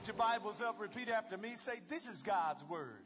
Hold 0.00 0.08
your 0.08 0.16
Bibles 0.16 0.62
up. 0.62 0.80
Repeat 0.80 1.10
after 1.10 1.36
me. 1.36 1.50
Say, 1.56 1.74
This 1.90 2.06
is 2.06 2.22
God's 2.22 2.64
Word. 2.70 3.02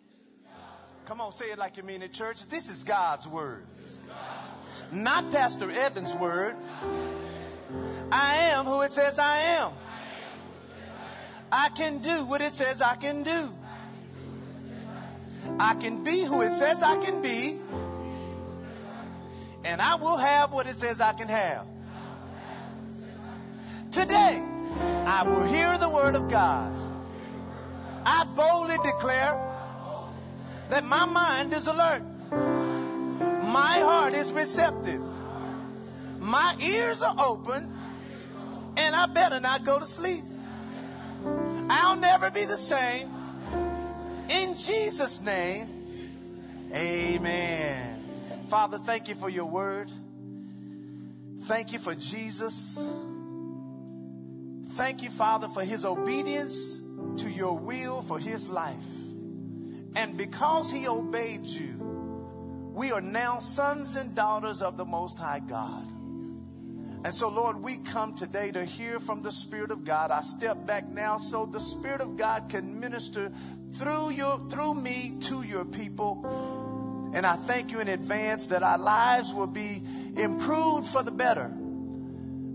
Come 1.06 1.20
on, 1.20 1.32
say 1.32 1.47
it 1.47 1.59
like 1.59 1.77
you 1.77 1.82
mean 1.82 2.02
it, 2.02 2.13
church. 2.13 2.47
This 2.47 2.70
is 2.70 2.85
God's 2.85 3.27
Word. 3.27 3.65
Not 4.93 5.33
Pastor 5.33 5.69
Evans' 5.72 6.15
Word. 6.15 6.54
I 8.12 8.53
am 8.53 8.67
who 8.67 8.83
it 8.83 8.93
says 8.93 9.19
I 9.19 9.38
am. 9.59 9.72
I 11.51 11.69
can 11.71 11.99
do 11.99 12.27
what 12.27 12.41
it 12.41 12.53
says 12.53 12.80
I 12.80 12.95
can 12.95 13.24
do. 13.24 13.53
I 15.58 15.74
can 15.74 16.04
be 16.04 16.22
who 16.22 16.42
it 16.42 16.52
says 16.52 16.80
I 16.80 16.96
can 16.98 17.22
be. 17.22 17.56
And 19.64 19.80
I 19.80 19.96
will 19.96 20.16
have 20.16 20.52
what 20.52 20.68
it 20.68 20.76
says 20.76 21.00
I 21.00 21.12
can 21.12 21.26
have. 21.26 21.66
Today, 23.90 24.40
I 25.06 25.24
will 25.24 25.42
hear 25.42 25.76
the 25.76 25.88
word 25.88 26.14
of 26.14 26.30
God. 26.30 26.83
I 28.07 28.25
boldly 28.34 28.76
declare 28.85 29.40
that 30.71 30.85
my 30.85 31.07
mind 31.07 31.53
is 31.53 31.67
alert. 31.67 32.03
My 32.31 33.79
heart 33.81 34.15
is 34.15 34.33
receptive. 34.33 35.01
My 36.21 36.57
ears 36.61 37.03
are 37.03 37.15
open. 37.19 37.73
And 38.77 38.95
I 38.95 39.07
better 39.07 39.41
not 39.41 39.65
go 39.65 39.79
to 39.79 39.87
sleep. 39.87 40.25
I'll 41.71 41.97
never 41.97 42.31
be 42.31 42.45
the 42.45 42.57
same. 42.57 43.09
In 44.29 44.57
Jesus' 44.57 45.21
name, 45.21 45.69
amen. 46.73 48.05
Father, 48.48 48.79
thank 48.79 49.09
you 49.09 49.15
for 49.15 49.29
your 49.29 49.47
word. 49.47 49.91
Thank 51.43 51.73
you 51.73 51.79
for 51.79 51.95
Jesus. 51.95 52.79
Thank 54.73 55.03
you, 55.03 55.11
Father, 55.11 55.47
for 55.48 55.62
his 55.62 55.84
obedience 55.84 56.81
to 57.19 57.30
your 57.30 57.59
will 57.59 58.03
for 58.03 58.19
his 58.19 58.48
life. 58.48 58.93
And 59.97 60.16
because 60.16 60.70
he 60.70 60.89
obeyed 60.89 61.47
you, 61.47 62.73
we 62.75 62.91
are 62.92 63.00
now 63.00 63.39
sons 63.39 63.97
and 63.97 64.14
daughters 64.14 64.61
of 64.62 64.77
the 64.77 64.84
Most 64.84 65.19
High 65.19 65.41
God. 65.41 65.87
And 67.05 67.15
so, 67.15 67.28
Lord, 67.28 67.62
we 67.62 67.77
come 67.77 68.15
today 68.15 68.50
to 68.50 68.65
hear 68.65 68.98
from 68.98 69.20
the 69.20 69.31
Spirit 69.31 69.70
of 69.70 69.84
God. 69.84 70.11
I 70.11 70.22
step 70.22 70.67
back 70.67 70.89
now 70.89 71.19
so 71.19 71.45
the 71.47 71.61
Spirit 71.61 72.00
of 72.00 72.17
God 72.17 72.48
can 72.48 72.81
minister 72.81 73.31
through 73.72 74.11
your 74.11 74.48
through 74.48 74.75
me 74.75 75.19
to 75.25 75.42
your 75.42 75.65
people. 75.65 77.12
And 77.15 77.25
I 77.27 77.37
thank 77.37 77.70
you 77.70 77.81
in 77.81 77.89
advance 77.89 78.48
that 78.48 78.62
our 78.62 78.78
lives 78.78 79.33
will 79.33 79.47
be 79.47 79.83
improved 80.17 80.89
for 80.89 81.03
the 81.03 81.12
better 81.12 81.53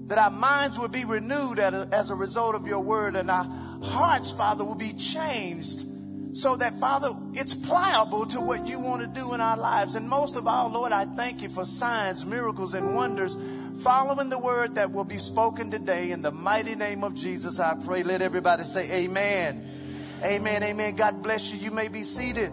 that 0.09 0.17
our 0.17 0.31
minds 0.31 0.77
will 0.77 0.87
be 0.87 1.05
renewed 1.05 1.59
as 1.59 2.09
a 2.09 2.15
result 2.15 2.55
of 2.55 2.67
your 2.67 2.79
word 2.79 3.15
and 3.15 3.29
our 3.29 3.45
hearts, 3.83 4.31
Father, 4.31 4.63
will 4.63 4.75
be 4.75 4.93
changed 4.93 5.85
so 6.33 6.55
that, 6.55 6.73
Father, 6.75 7.11
it's 7.33 7.53
pliable 7.53 8.25
to 8.27 8.41
what 8.41 8.67
you 8.67 8.79
want 8.79 9.01
to 9.01 9.07
do 9.07 9.33
in 9.33 9.41
our 9.41 9.57
lives. 9.57 9.93
And 9.95 10.09
most 10.09 10.35
of 10.35 10.47
all, 10.47 10.69
Lord, 10.69 10.91
I 10.91 11.05
thank 11.05 11.43
you 11.43 11.49
for 11.49 11.63
signs, 11.63 12.25
miracles, 12.25 12.73
and 12.73 12.95
wonders 12.95 13.37
following 13.83 14.29
the 14.29 14.39
word 14.39 14.75
that 14.75 14.91
will 14.91 15.03
be 15.03 15.17
spoken 15.17 15.69
today. 15.69 16.11
In 16.11 16.23
the 16.23 16.31
mighty 16.31 16.75
name 16.75 17.03
of 17.03 17.13
Jesus, 17.13 17.59
I 17.59 17.75
pray. 17.75 18.01
Let 18.01 18.23
everybody 18.23 18.63
say 18.63 19.05
amen. 19.05 20.19
Amen. 20.23 20.63
Amen. 20.63 20.95
God 20.95 21.21
bless 21.21 21.53
you. 21.53 21.59
You 21.59 21.71
may 21.71 21.87
be 21.87 22.03
seated. 22.03 22.51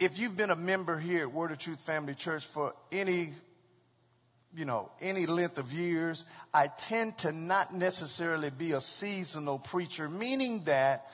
If 0.00 0.18
you've 0.18 0.36
been 0.36 0.50
a 0.50 0.56
member 0.56 0.98
here 0.98 1.20
at 1.24 1.32
Word 1.32 1.52
of 1.52 1.58
Truth 1.58 1.82
Family 1.82 2.14
Church 2.14 2.46
for 2.46 2.74
any, 2.90 3.34
you 4.56 4.64
know, 4.64 4.90
any 5.02 5.26
length 5.26 5.58
of 5.58 5.74
years, 5.74 6.24
I 6.54 6.68
tend 6.68 7.18
to 7.18 7.32
not 7.32 7.74
necessarily 7.74 8.48
be 8.48 8.72
a 8.72 8.80
seasonal 8.80 9.58
preacher, 9.58 10.08
meaning 10.08 10.64
that 10.64 11.06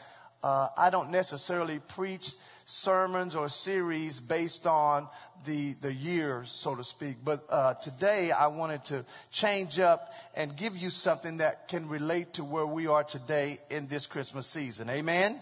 uh, 0.44 0.68
I 0.78 0.90
don't 0.90 1.10
necessarily 1.10 1.80
preach 1.80 2.32
sermons 2.66 3.34
or 3.34 3.48
series 3.48 4.20
based 4.20 4.68
on 4.68 5.08
the 5.46 5.72
the 5.80 5.92
year, 5.92 6.44
so 6.46 6.76
to 6.76 6.84
speak. 6.84 7.16
But 7.24 7.44
uh, 7.50 7.74
today 7.74 8.30
I 8.30 8.46
wanted 8.48 8.84
to 8.84 9.04
change 9.32 9.80
up 9.80 10.12
and 10.36 10.56
give 10.56 10.76
you 10.76 10.90
something 10.90 11.38
that 11.38 11.66
can 11.66 11.88
relate 11.88 12.34
to 12.34 12.44
where 12.44 12.66
we 12.66 12.86
are 12.86 13.02
today 13.02 13.58
in 13.68 13.88
this 13.88 14.06
Christmas 14.06 14.46
season. 14.46 14.88
Amen. 14.90 15.40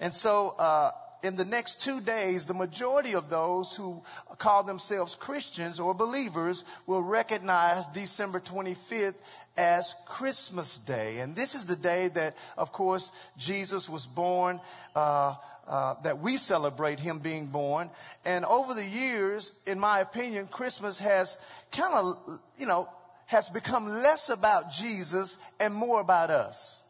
And 0.00 0.14
so 0.14 0.54
uh, 0.58 0.90
in 1.22 1.36
the 1.36 1.44
next 1.44 1.82
two 1.82 2.00
days, 2.00 2.46
the 2.46 2.54
majority 2.54 3.14
of 3.14 3.28
those 3.28 3.74
who 3.74 4.02
call 4.38 4.62
themselves 4.62 5.14
Christians 5.14 5.80
or 5.80 5.94
believers 5.94 6.64
will 6.86 7.02
recognize 7.02 7.86
December 7.86 8.40
25th 8.40 9.14
as 9.56 9.94
Christmas 10.06 10.78
Day. 10.78 11.18
And 11.18 11.34
this 11.34 11.54
is 11.54 11.66
the 11.66 11.76
day 11.76 12.08
that, 12.08 12.36
of 12.56 12.72
course, 12.72 13.10
Jesus 13.36 13.88
was 13.88 14.06
born, 14.06 14.60
uh, 14.94 15.34
uh, 15.66 15.94
that 16.04 16.20
we 16.20 16.36
celebrate 16.36 17.00
him 17.00 17.18
being 17.18 17.46
born. 17.46 17.90
And 18.24 18.44
over 18.44 18.74
the 18.74 18.86
years, 18.86 19.52
in 19.66 19.80
my 19.80 20.00
opinion, 20.00 20.46
Christmas 20.46 20.98
has 21.00 21.36
kind 21.72 21.94
of, 21.94 22.40
you 22.56 22.66
know, 22.66 22.88
has 23.26 23.48
become 23.48 23.88
less 24.02 24.30
about 24.30 24.72
Jesus 24.72 25.36
and 25.60 25.74
more 25.74 26.00
about 26.00 26.30
us. 26.30 26.80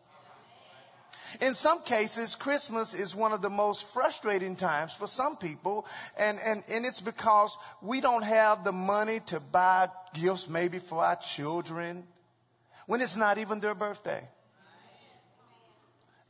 In 1.41 1.55
some 1.55 1.83
cases, 1.83 2.35
Christmas 2.35 2.95
is 2.95 3.15
one 3.15 3.33
of 3.33 3.43
the 3.43 3.51
most 3.51 3.85
frustrating 3.85 4.57
times 4.57 4.93
for 4.93 5.07
some 5.07 5.37
people, 5.37 5.87
and, 6.19 6.39
and, 6.45 6.65
and 6.71 6.87
it's 6.87 7.01
because 7.01 7.57
we 7.83 8.01
don't 8.01 8.25
have 8.25 8.65
the 8.65 8.73
money 8.73 9.21
to 9.27 9.41
buy 9.41 9.89
gifts 10.15 10.49
maybe 10.49 10.79
for 10.79 11.05
our 11.05 11.17
children 11.17 12.05
when 12.87 13.01
it's 13.01 13.17
not 13.17 13.39
even 13.39 13.61
their 13.61 13.75
birthday. 13.75 14.23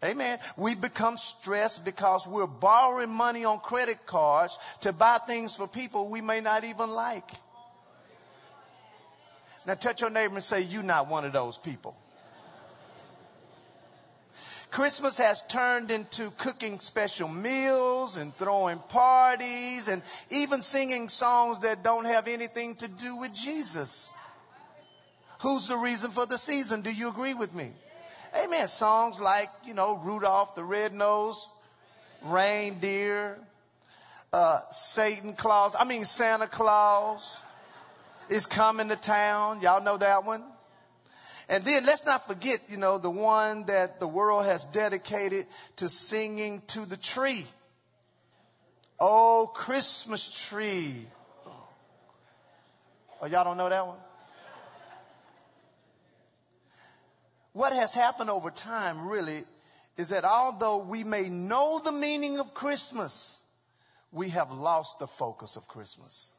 Amen. 0.04 0.38
We 0.56 0.76
become 0.76 1.16
stressed 1.16 1.84
because 1.84 2.26
we're 2.26 2.46
borrowing 2.46 3.10
money 3.10 3.44
on 3.44 3.58
credit 3.58 4.06
cards 4.06 4.56
to 4.82 4.92
buy 4.92 5.18
things 5.18 5.56
for 5.56 5.66
people 5.66 6.08
we 6.08 6.20
may 6.20 6.40
not 6.40 6.62
even 6.64 6.90
like. 6.90 7.28
Now 9.66 9.74
touch 9.74 10.00
your 10.00 10.10
neighbor 10.10 10.34
and 10.34 10.42
say, 10.42 10.62
you're 10.62 10.84
not 10.84 11.08
one 11.08 11.24
of 11.24 11.32
those 11.32 11.58
people. 11.58 11.96
Christmas 14.70 15.18
has 15.18 15.42
turned 15.48 15.90
into 15.90 16.30
cooking 16.32 16.78
special 16.80 17.28
meals 17.28 18.16
and 18.16 18.34
throwing 18.36 18.78
parties 18.78 19.88
and 19.88 20.02
even 20.30 20.62
singing 20.62 21.08
songs 21.08 21.60
that 21.60 21.82
don't 21.82 22.04
have 22.04 22.28
anything 22.28 22.76
to 22.76 22.88
do 22.88 23.16
with 23.16 23.34
Jesus. 23.34 24.12
Who's 25.40 25.68
the 25.68 25.76
reason 25.76 26.10
for 26.10 26.26
the 26.26 26.36
season? 26.36 26.82
Do 26.82 26.92
you 26.92 27.08
agree 27.08 27.34
with 27.34 27.54
me? 27.54 27.70
Amen. 28.36 28.68
Songs 28.68 29.20
like, 29.20 29.48
you 29.64 29.74
know, 29.74 29.96
Rudolph 29.96 30.54
the 30.54 30.64
Red-Nosed, 30.64 31.46
Reindeer, 32.24 33.38
uh, 34.32 34.60
Satan 34.70 35.32
Claus, 35.32 35.74
I 35.78 35.84
mean 35.84 36.04
Santa 36.04 36.46
Claus 36.46 37.40
is 38.28 38.44
coming 38.44 38.88
to 38.88 38.96
town. 38.96 39.62
Y'all 39.62 39.82
know 39.82 39.96
that 39.96 40.24
one? 40.24 40.42
And 41.48 41.64
then 41.64 41.86
let's 41.86 42.04
not 42.04 42.26
forget, 42.26 42.60
you 42.68 42.76
know, 42.76 42.98
the 42.98 43.10
one 43.10 43.64
that 43.64 44.00
the 44.00 44.06
world 44.06 44.44
has 44.44 44.66
dedicated 44.66 45.46
to 45.76 45.88
singing 45.88 46.62
to 46.68 46.84
the 46.84 46.96
tree. 46.96 47.46
Oh, 49.00 49.50
Christmas 49.54 50.48
tree. 50.48 51.06
Oh, 53.20 53.26
y'all 53.26 53.44
don't 53.44 53.56
know 53.56 53.68
that 53.68 53.86
one? 53.86 53.96
What 57.52 57.72
has 57.72 57.94
happened 57.94 58.30
over 58.30 58.50
time 58.50 59.08
really 59.08 59.42
is 59.96 60.10
that 60.10 60.24
although 60.24 60.76
we 60.76 61.02
may 61.02 61.28
know 61.28 61.80
the 61.82 61.90
meaning 61.90 62.38
of 62.38 62.54
Christmas, 62.54 63.42
we 64.12 64.28
have 64.28 64.52
lost 64.52 64.98
the 64.98 65.06
focus 65.06 65.56
of 65.56 65.66
Christmas. 65.66 66.32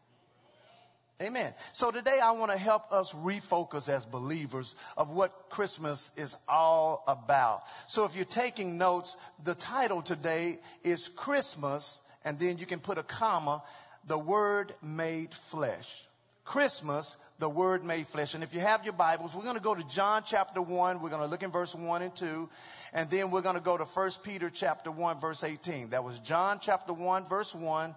Amen. 1.22 1.54
So 1.74 1.92
today 1.92 2.18
I 2.24 2.32
want 2.32 2.50
to 2.54 2.58
help 2.58 2.94
us 2.94 3.12
refocus 3.12 3.90
as 3.90 4.06
believers 4.06 4.74
of 4.96 5.10
what 5.10 5.50
Christmas 5.50 6.12
is 6.16 6.34
all 6.48 7.04
about. 7.10 7.64
So 7.88 8.06
if 8.06 8.16
you're 8.16 8.24
taking 8.24 8.78
notes, 8.78 9.18
the 9.44 9.54
title 9.54 10.02
today 10.02 10.58
is 10.82 11.10
Christmas, 11.10 12.00
and 12.24 12.40
then 12.40 12.58
you 12.58 12.66
can 12.66 12.80
put 12.80 12.98
a 12.98 13.04
comma, 13.04 13.62
the 14.08 14.18
Word 14.18 14.72
made 14.82 15.34
flesh. 15.34 16.06
Christmas, 16.46 17.18
the 17.38 17.50
Word 17.50 17.84
made 17.84 18.08
flesh. 18.08 18.34
And 18.34 18.42
if 18.42 18.54
you 18.54 18.62
have 18.62 18.86
your 18.86 18.94
Bibles, 18.94 19.36
we're 19.36 19.44
going 19.44 19.58
to 19.58 19.62
go 19.62 19.76
to 19.76 19.84
John 19.90 20.24
chapter 20.26 20.62
1. 20.62 21.02
We're 21.02 21.10
going 21.10 21.22
to 21.22 21.28
look 21.28 21.44
in 21.44 21.52
verse 21.52 21.76
1 21.76 22.02
and 22.02 22.16
2. 22.16 22.50
And 22.94 23.10
then 23.10 23.30
we're 23.30 23.42
going 23.42 23.58
to 23.58 23.62
go 23.62 23.78
to 23.78 23.84
1 23.84 24.12
Peter 24.24 24.50
chapter 24.50 24.90
1 24.90 25.20
verse 25.20 25.44
18. 25.44 25.90
That 25.90 26.06
was 26.06 26.18
John 26.20 26.60
chapter 26.62 26.94
1 26.94 27.26
verse 27.28 27.54
1 27.54 27.94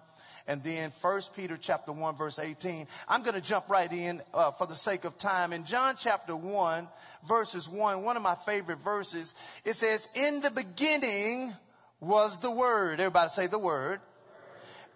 and 0.47 0.63
then 0.63 0.91
1 1.01 1.21
Peter 1.35 1.57
chapter 1.57 1.91
1 1.91 2.15
verse 2.15 2.39
18. 2.39 2.87
I'm 3.07 3.23
going 3.23 3.35
to 3.35 3.41
jump 3.41 3.69
right 3.69 3.91
in 3.91 4.21
uh, 4.33 4.51
for 4.51 4.67
the 4.67 4.75
sake 4.75 5.05
of 5.05 5.17
time. 5.17 5.53
In 5.53 5.65
John 5.65 5.95
chapter 5.97 6.35
1 6.35 6.87
verses 7.27 7.67
1, 7.69 8.03
one 8.03 8.17
of 8.17 8.23
my 8.23 8.35
favorite 8.35 8.79
verses, 8.79 9.33
it 9.65 9.75
says, 9.75 10.07
in 10.15 10.41
the 10.41 10.51
beginning 10.51 11.51
was 11.99 12.39
the 12.39 12.51
Word. 12.51 12.99
Everybody 12.99 13.29
say 13.29 13.47
the 13.47 13.59
Word. 13.59 13.99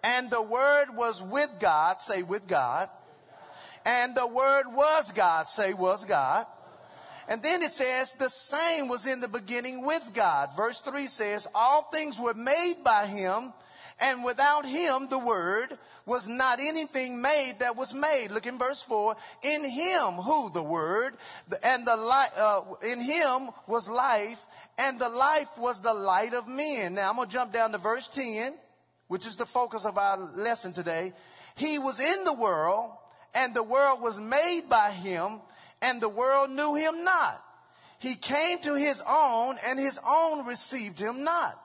And 0.04 0.30
the 0.30 0.42
Word 0.42 0.94
was 0.94 1.22
with 1.22 1.50
God. 1.60 2.00
Say 2.00 2.22
with 2.22 2.46
God. 2.46 2.88
And 3.88 4.14
the 4.14 4.26
word 4.26 4.64
was 4.66 5.12
God. 5.12 5.48
Say 5.48 5.72
was 5.72 6.04
God. 6.04 6.46
And 7.26 7.42
then 7.42 7.62
it 7.62 7.70
says 7.70 8.12
the 8.14 8.28
same 8.28 8.88
was 8.88 9.06
in 9.06 9.20
the 9.20 9.28
beginning 9.28 9.84
with 9.84 10.10
God. 10.14 10.50
Verse 10.56 10.80
3 10.80 11.06
says, 11.06 11.46
all 11.54 11.82
things 11.82 12.18
were 12.18 12.34
made 12.34 12.76
by 12.84 13.06
him, 13.06 13.52
and 14.00 14.22
without 14.22 14.64
him, 14.64 15.08
the 15.08 15.18
word, 15.18 15.76
was 16.06 16.28
not 16.28 16.60
anything 16.60 17.20
made 17.20 17.54
that 17.58 17.76
was 17.76 17.92
made. 17.92 18.30
Look 18.30 18.46
in 18.46 18.58
verse 18.58 18.82
4. 18.82 19.16
In 19.42 19.64
him, 19.64 20.14
who? 20.14 20.50
The 20.50 20.62
word, 20.62 21.14
and 21.62 21.86
the 21.86 21.96
light, 21.96 22.30
uh, 22.36 22.62
in 22.82 23.00
him 23.00 23.50
was 23.66 23.88
life, 23.88 24.44
and 24.78 24.98
the 24.98 25.08
life 25.08 25.58
was 25.58 25.80
the 25.80 25.94
light 25.94 26.32
of 26.34 26.46
men. 26.48 26.94
Now 26.94 27.10
I'm 27.10 27.16
going 27.16 27.28
to 27.28 27.32
jump 27.32 27.52
down 27.52 27.72
to 27.72 27.78
verse 27.78 28.08
10, 28.08 28.54
which 29.08 29.26
is 29.26 29.36
the 29.36 29.46
focus 29.46 29.84
of 29.84 29.98
our 29.98 30.16
lesson 30.16 30.72
today. 30.72 31.12
He 31.56 31.78
was 31.78 31.98
in 31.98 32.24
the 32.24 32.34
world, 32.34 32.90
and 33.34 33.52
the 33.52 33.62
world 33.62 34.00
was 34.00 34.18
made 34.18 34.62
by 34.70 34.90
him, 34.90 35.40
and 35.82 36.00
the 36.00 36.08
world 36.08 36.50
knew 36.50 36.74
him 36.74 37.04
not. 37.04 37.44
He 37.98 38.14
came 38.14 38.58
to 38.60 38.74
his 38.76 39.02
own, 39.06 39.56
and 39.66 39.78
his 39.78 39.98
own 40.06 40.46
received 40.46 41.00
him 41.00 41.24
not. 41.24 41.60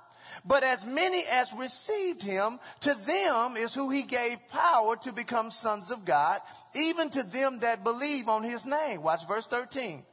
But 0.45 0.63
as 0.63 0.85
many 0.85 1.23
as 1.31 1.53
received 1.53 2.23
him, 2.23 2.59
to 2.81 2.93
them 2.93 3.57
is 3.57 3.73
who 3.73 3.89
he 3.89 4.03
gave 4.03 4.37
power 4.51 4.95
to 4.97 5.11
become 5.11 5.51
sons 5.51 5.91
of 5.91 6.05
God, 6.05 6.39
even 6.75 7.09
to 7.11 7.23
them 7.23 7.59
that 7.59 7.83
believe 7.83 8.27
on 8.27 8.43
his 8.43 8.65
name. 8.65 9.01
Watch 9.03 9.27
verse 9.27 9.47
13. 9.47 10.03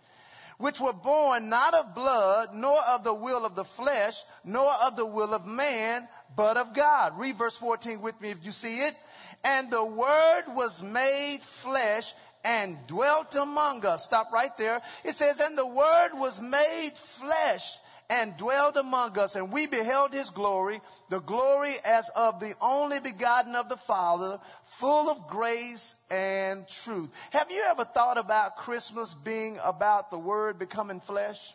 Which 0.59 0.81
were 0.81 0.93
born 0.93 1.49
not 1.49 1.75
of 1.75 1.95
blood, 1.95 2.51
nor 2.55 2.77
of 2.91 3.03
the 3.03 3.15
will 3.15 3.47
of 3.47 3.55
the 3.55 3.65
flesh, 3.65 4.21
nor 4.45 4.71
of 4.71 4.97
the 4.97 5.07
will 5.07 5.33
of 5.33 5.47
man, 5.47 6.07
but 6.37 6.57
of 6.57 6.75
God. 6.75 7.19
Read 7.19 7.37
verse 7.37 7.57
14 7.57 8.03
with 8.03 8.21
me 8.21 8.31
if 8.31 8.45
you 8.45 8.53
see 8.53 8.79
it. 8.81 8.95
And 9.43 9.71
the 9.71 9.85
word 9.85 10.45
was 10.49 10.83
made 10.83 11.39
flesh 11.41 12.13
and 12.45 12.77
dwelt 12.87 13.35
among 13.35 13.87
us. 13.87 14.05
Stop 14.05 14.33
right 14.33 14.57
there. 14.59 14.83
It 15.05 15.13
says, 15.13 15.41
and 15.41 15.57
the 15.57 15.67
word 15.67 16.11
was 16.15 16.41
made 16.41 16.93
flesh 16.95 17.79
and 18.11 18.37
dwelled 18.37 18.77
among 18.77 19.17
us, 19.19 19.37
and 19.37 19.53
we 19.53 19.69
beheld 19.69 20.13
his 20.13 20.31
glory, 20.31 20.81
the 21.09 21.21
glory 21.21 21.73
as 21.85 22.11
of 22.11 22.41
the 22.41 22.55
only 22.61 22.99
begotten 22.99 23.55
of 23.55 23.69
the 23.69 23.77
Father, 23.77 24.41
full 24.65 25.09
of 25.09 25.29
grace 25.29 25.95
and 26.11 26.67
truth. 26.69 27.09
Have 27.31 27.53
you 27.53 27.63
ever 27.69 27.85
thought 27.85 28.19
about 28.19 28.57
Christmas 28.57 29.15
being 29.15 29.59
about 29.65 30.11
the 30.11 30.19
Word 30.19 30.59
becoming 30.59 31.01
flesh? 31.01 31.55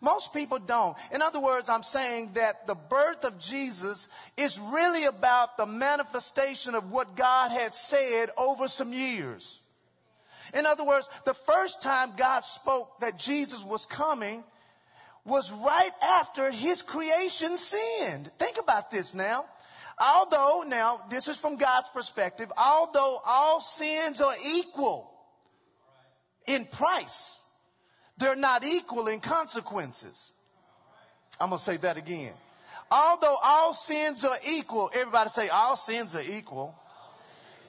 Most 0.00 0.32
people 0.34 0.58
don't. 0.58 0.96
In 1.12 1.22
other 1.22 1.40
words, 1.40 1.68
I'm 1.68 1.82
saying 1.82 2.32
that 2.34 2.66
the 2.66 2.74
birth 2.74 3.24
of 3.24 3.40
Jesus 3.40 4.08
is 4.36 4.58
really 4.58 5.06
about 5.06 5.56
the 5.56 5.66
manifestation 5.66 6.74
of 6.74 6.92
what 6.92 7.16
God 7.16 7.50
had 7.50 7.74
said 7.74 8.30
over 8.36 8.68
some 8.68 8.92
years. 8.92 9.58
In 10.54 10.66
other 10.66 10.84
words, 10.84 11.08
the 11.24 11.34
first 11.34 11.82
time 11.82 12.12
God 12.16 12.44
spoke 12.44 13.00
that 13.00 13.18
Jesus 13.18 13.64
was 13.64 13.86
coming, 13.86 14.44
was 15.24 15.52
right 15.52 15.90
after 16.02 16.50
his 16.50 16.82
creation 16.82 17.56
sinned. 17.56 18.30
Think 18.38 18.58
about 18.58 18.90
this 18.90 19.14
now. 19.14 19.44
Although, 19.98 20.64
now, 20.66 21.02
this 21.10 21.28
is 21.28 21.38
from 21.38 21.56
God's 21.56 21.90
perspective, 21.90 22.50
although 22.56 23.18
all 23.26 23.60
sins 23.60 24.22
are 24.22 24.34
equal 24.56 25.10
in 26.46 26.64
price, 26.64 27.38
they're 28.16 28.36
not 28.36 28.64
equal 28.64 29.08
in 29.08 29.20
consequences. 29.20 30.32
I'm 31.38 31.50
going 31.50 31.58
to 31.58 31.64
say 31.64 31.76
that 31.78 31.98
again. 31.98 32.32
Although 32.90 33.36
all 33.42 33.74
sins 33.74 34.24
are 34.24 34.36
equal, 34.48 34.90
everybody 34.92 35.30
say 35.30 35.48
all 35.48 35.76
sins 35.76 36.14
are 36.16 36.22
equal. 36.22 36.74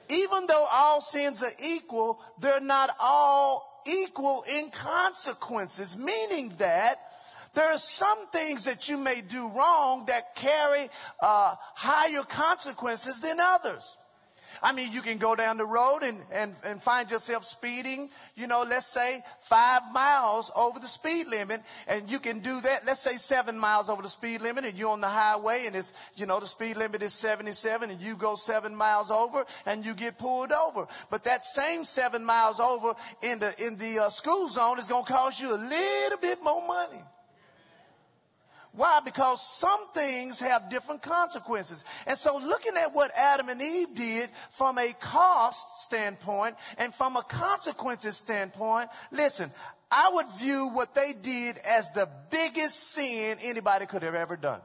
Even 0.08 0.46
though 0.46 0.66
all 0.70 1.00
sins 1.00 1.42
are 1.42 1.56
equal, 1.62 2.20
they're 2.40 2.60
not 2.60 2.90
all 2.98 3.82
equal 3.86 4.44
in 4.50 4.70
consequences, 4.70 5.96
meaning 5.96 6.52
that 6.58 6.98
there 7.54 7.72
are 7.72 7.78
some 7.78 8.26
things 8.28 8.64
that 8.64 8.88
you 8.88 8.96
may 8.96 9.20
do 9.20 9.48
wrong 9.48 10.04
that 10.06 10.36
carry 10.36 10.88
uh, 11.20 11.54
higher 11.74 12.22
consequences 12.22 13.20
than 13.20 13.38
others. 13.40 13.96
I 14.62 14.72
mean, 14.72 14.92
you 14.92 15.02
can 15.02 15.18
go 15.18 15.34
down 15.34 15.56
the 15.56 15.66
road 15.66 16.02
and, 16.02 16.18
and, 16.32 16.54
and 16.64 16.82
find 16.82 17.10
yourself 17.10 17.44
speeding, 17.44 18.10
you 18.36 18.46
know, 18.46 18.64
let's 18.68 18.86
say 18.86 19.20
five 19.42 19.82
miles 19.92 20.50
over 20.54 20.78
the 20.78 20.86
speed 20.86 21.28
limit. 21.28 21.60
And 21.86 22.10
you 22.10 22.18
can 22.18 22.40
do 22.40 22.60
that, 22.60 22.84
let's 22.86 23.00
say 23.00 23.16
seven 23.16 23.58
miles 23.58 23.88
over 23.88 24.02
the 24.02 24.08
speed 24.08 24.42
limit 24.42 24.64
and 24.64 24.76
you're 24.76 24.90
on 24.90 25.00
the 25.00 25.08
highway 25.08 25.64
and 25.66 25.76
it's, 25.76 25.92
you 26.16 26.26
know, 26.26 26.40
the 26.40 26.46
speed 26.46 26.76
limit 26.76 27.02
is 27.02 27.12
77 27.12 27.90
and 27.90 28.00
you 28.00 28.16
go 28.16 28.34
seven 28.34 28.74
miles 28.74 29.10
over 29.10 29.44
and 29.66 29.86
you 29.86 29.94
get 29.94 30.18
pulled 30.18 30.52
over. 30.52 30.86
But 31.10 31.24
that 31.24 31.44
same 31.44 31.84
seven 31.84 32.24
miles 32.24 32.60
over 32.60 32.94
in 33.22 33.38
the, 33.38 33.66
in 33.66 33.78
the 33.78 34.00
uh, 34.00 34.08
school 34.10 34.48
zone 34.48 34.78
is 34.78 34.88
going 34.88 35.04
to 35.04 35.12
cost 35.12 35.40
you 35.40 35.54
a 35.54 35.56
little 35.56 36.18
bit 36.20 36.42
more 36.42 36.66
money. 36.66 37.02
Why? 38.74 39.00
Because 39.04 39.46
some 39.46 39.80
things 39.92 40.40
have 40.40 40.70
different 40.70 41.02
consequences. 41.02 41.84
And 42.06 42.16
so 42.16 42.38
looking 42.38 42.72
at 42.78 42.94
what 42.94 43.10
Adam 43.16 43.50
and 43.50 43.60
Eve 43.60 43.94
did 43.94 44.30
from 44.50 44.78
a 44.78 44.94
cost 44.94 45.82
standpoint 45.82 46.56
and 46.78 46.94
from 46.94 47.16
a 47.16 47.22
consequences 47.22 48.16
standpoint, 48.16 48.88
listen, 49.10 49.50
I 49.90 50.10
would 50.14 50.26
view 50.38 50.70
what 50.72 50.94
they 50.94 51.12
did 51.12 51.58
as 51.58 51.90
the 51.90 52.08
biggest 52.30 52.80
sin 52.80 53.36
anybody 53.42 53.84
could 53.84 54.04
have 54.04 54.14
ever 54.14 54.36
done. 54.36 54.60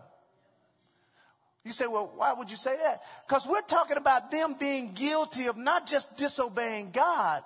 You 1.65 1.73
say, 1.73 1.87
well, 1.87 2.09
why 2.15 2.31
would 2.31 2.49
you 2.49 2.55
say 2.55 2.77
that? 2.77 3.01
Because 3.27 3.45
we're 3.45 3.59
talking 3.59 3.97
about 3.97 4.31
them 4.31 4.55
being 4.57 4.93
guilty 4.93 5.47
of 5.47 5.57
not 5.57 5.85
just 5.85 6.15
disobeying 6.15 6.91
God, 6.91 7.41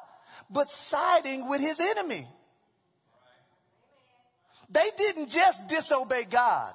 but 0.51 0.69
siding 0.69 1.49
with 1.49 1.59
his 1.59 1.79
enemy. 1.79 2.27
They 4.71 4.89
didn't 4.97 5.29
just 5.29 5.67
disobey 5.67 6.25
God. 6.29 6.73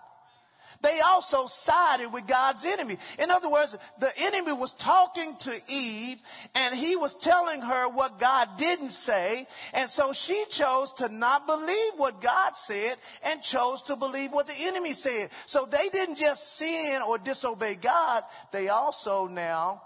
They 0.82 1.00
also 1.00 1.46
sided 1.46 2.12
with 2.12 2.26
God's 2.26 2.64
enemy. 2.64 2.96
In 3.18 3.30
other 3.30 3.48
words, 3.48 3.76
the 3.98 4.12
enemy 4.18 4.52
was 4.52 4.72
talking 4.72 5.34
to 5.36 5.52
Eve 5.68 6.18
and 6.54 6.74
he 6.74 6.96
was 6.96 7.14
telling 7.14 7.62
her 7.62 7.88
what 7.88 8.20
God 8.20 8.48
didn't 8.58 8.90
say. 8.90 9.46
And 9.72 9.88
so 9.90 10.12
she 10.12 10.44
chose 10.50 10.92
to 10.94 11.08
not 11.08 11.46
believe 11.46 11.92
what 11.96 12.20
God 12.20 12.56
said 12.56 12.94
and 13.24 13.42
chose 13.42 13.82
to 13.82 13.96
believe 13.96 14.32
what 14.32 14.48
the 14.48 14.66
enemy 14.66 14.92
said. 14.92 15.28
So 15.46 15.64
they 15.64 15.88
didn't 15.88 16.16
just 16.16 16.56
sin 16.56 17.00
or 17.02 17.18
disobey 17.18 17.76
God. 17.76 18.22
They 18.52 18.68
also 18.68 19.28
now 19.28 19.82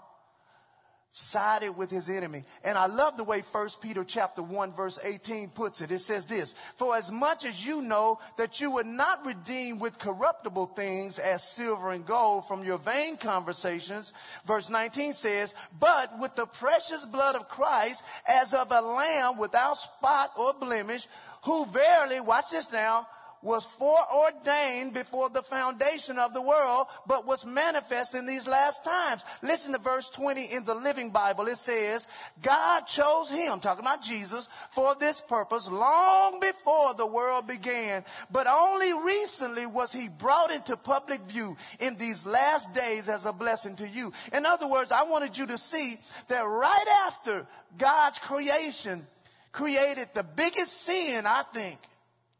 sided 1.11 1.73
with 1.73 1.91
his 1.91 2.09
enemy. 2.09 2.43
And 2.63 2.77
I 2.77 2.85
love 2.85 3.17
the 3.17 3.23
way 3.23 3.41
1 3.41 3.67
Peter 3.81 4.03
chapter 4.03 4.41
1 4.41 4.71
verse 4.71 4.99
18 5.03 5.49
puts 5.49 5.81
it. 5.81 5.91
It 5.91 5.99
says 5.99 6.25
this, 6.25 6.53
For 6.75 6.95
as 6.95 7.11
much 7.11 7.45
as 7.45 7.65
you 7.65 7.81
know 7.81 8.19
that 8.37 8.61
you 8.61 8.71
were 8.71 8.85
not 8.85 9.25
redeemed 9.25 9.81
with 9.81 9.99
corruptible 9.99 10.67
things 10.67 11.19
as 11.19 11.43
silver 11.43 11.91
and 11.91 12.05
gold 12.05 12.47
from 12.47 12.63
your 12.63 12.77
vain 12.77 13.17
conversations, 13.17 14.13
verse 14.45 14.69
19 14.69 15.13
says, 15.13 15.53
but 15.79 16.17
with 16.19 16.35
the 16.35 16.45
precious 16.45 17.05
blood 17.05 17.35
of 17.35 17.49
Christ 17.49 18.03
as 18.27 18.53
of 18.53 18.71
a 18.71 18.81
lamb 18.81 19.37
without 19.37 19.77
spot 19.77 20.31
or 20.37 20.53
blemish, 20.53 21.07
who 21.43 21.65
verily, 21.65 22.21
watch 22.21 22.51
this 22.51 22.71
now, 22.71 23.07
was 23.41 23.65
foreordained 23.65 24.93
before 24.93 25.29
the 25.29 25.41
foundation 25.41 26.19
of 26.19 26.33
the 26.33 26.41
world, 26.41 26.87
but 27.07 27.25
was 27.25 27.45
manifest 27.45 28.15
in 28.15 28.25
these 28.25 28.47
last 28.47 28.83
times. 28.83 29.23
Listen 29.41 29.73
to 29.73 29.79
verse 29.79 30.09
20 30.11 30.45
in 30.53 30.65
the 30.65 30.75
Living 30.75 31.09
Bible. 31.09 31.47
It 31.47 31.57
says, 31.57 32.07
God 32.41 32.81
chose 32.81 33.29
him, 33.29 33.59
talking 33.59 33.83
about 33.83 34.03
Jesus, 34.03 34.47
for 34.71 34.95
this 34.95 35.21
purpose 35.21 35.69
long 35.69 36.39
before 36.39 36.93
the 36.93 37.07
world 37.07 37.47
began, 37.47 38.03
but 38.31 38.47
only 38.47 38.93
recently 39.05 39.65
was 39.65 39.91
he 39.91 40.07
brought 40.07 40.51
into 40.51 40.77
public 40.77 41.21
view 41.21 41.57
in 41.79 41.97
these 41.97 42.25
last 42.25 42.73
days 42.73 43.09
as 43.09 43.25
a 43.25 43.33
blessing 43.33 43.75
to 43.77 43.87
you. 43.87 44.13
In 44.33 44.45
other 44.45 44.67
words, 44.67 44.91
I 44.91 45.03
wanted 45.03 45.37
you 45.37 45.47
to 45.47 45.57
see 45.57 45.95
that 46.27 46.41
right 46.41 47.05
after 47.07 47.45
God's 47.77 48.19
creation 48.19 49.05
created 49.51 50.07
the 50.13 50.23
biggest 50.23 50.73
sin, 50.73 51.25
I 51.25 51.43
think, 51.53 51.77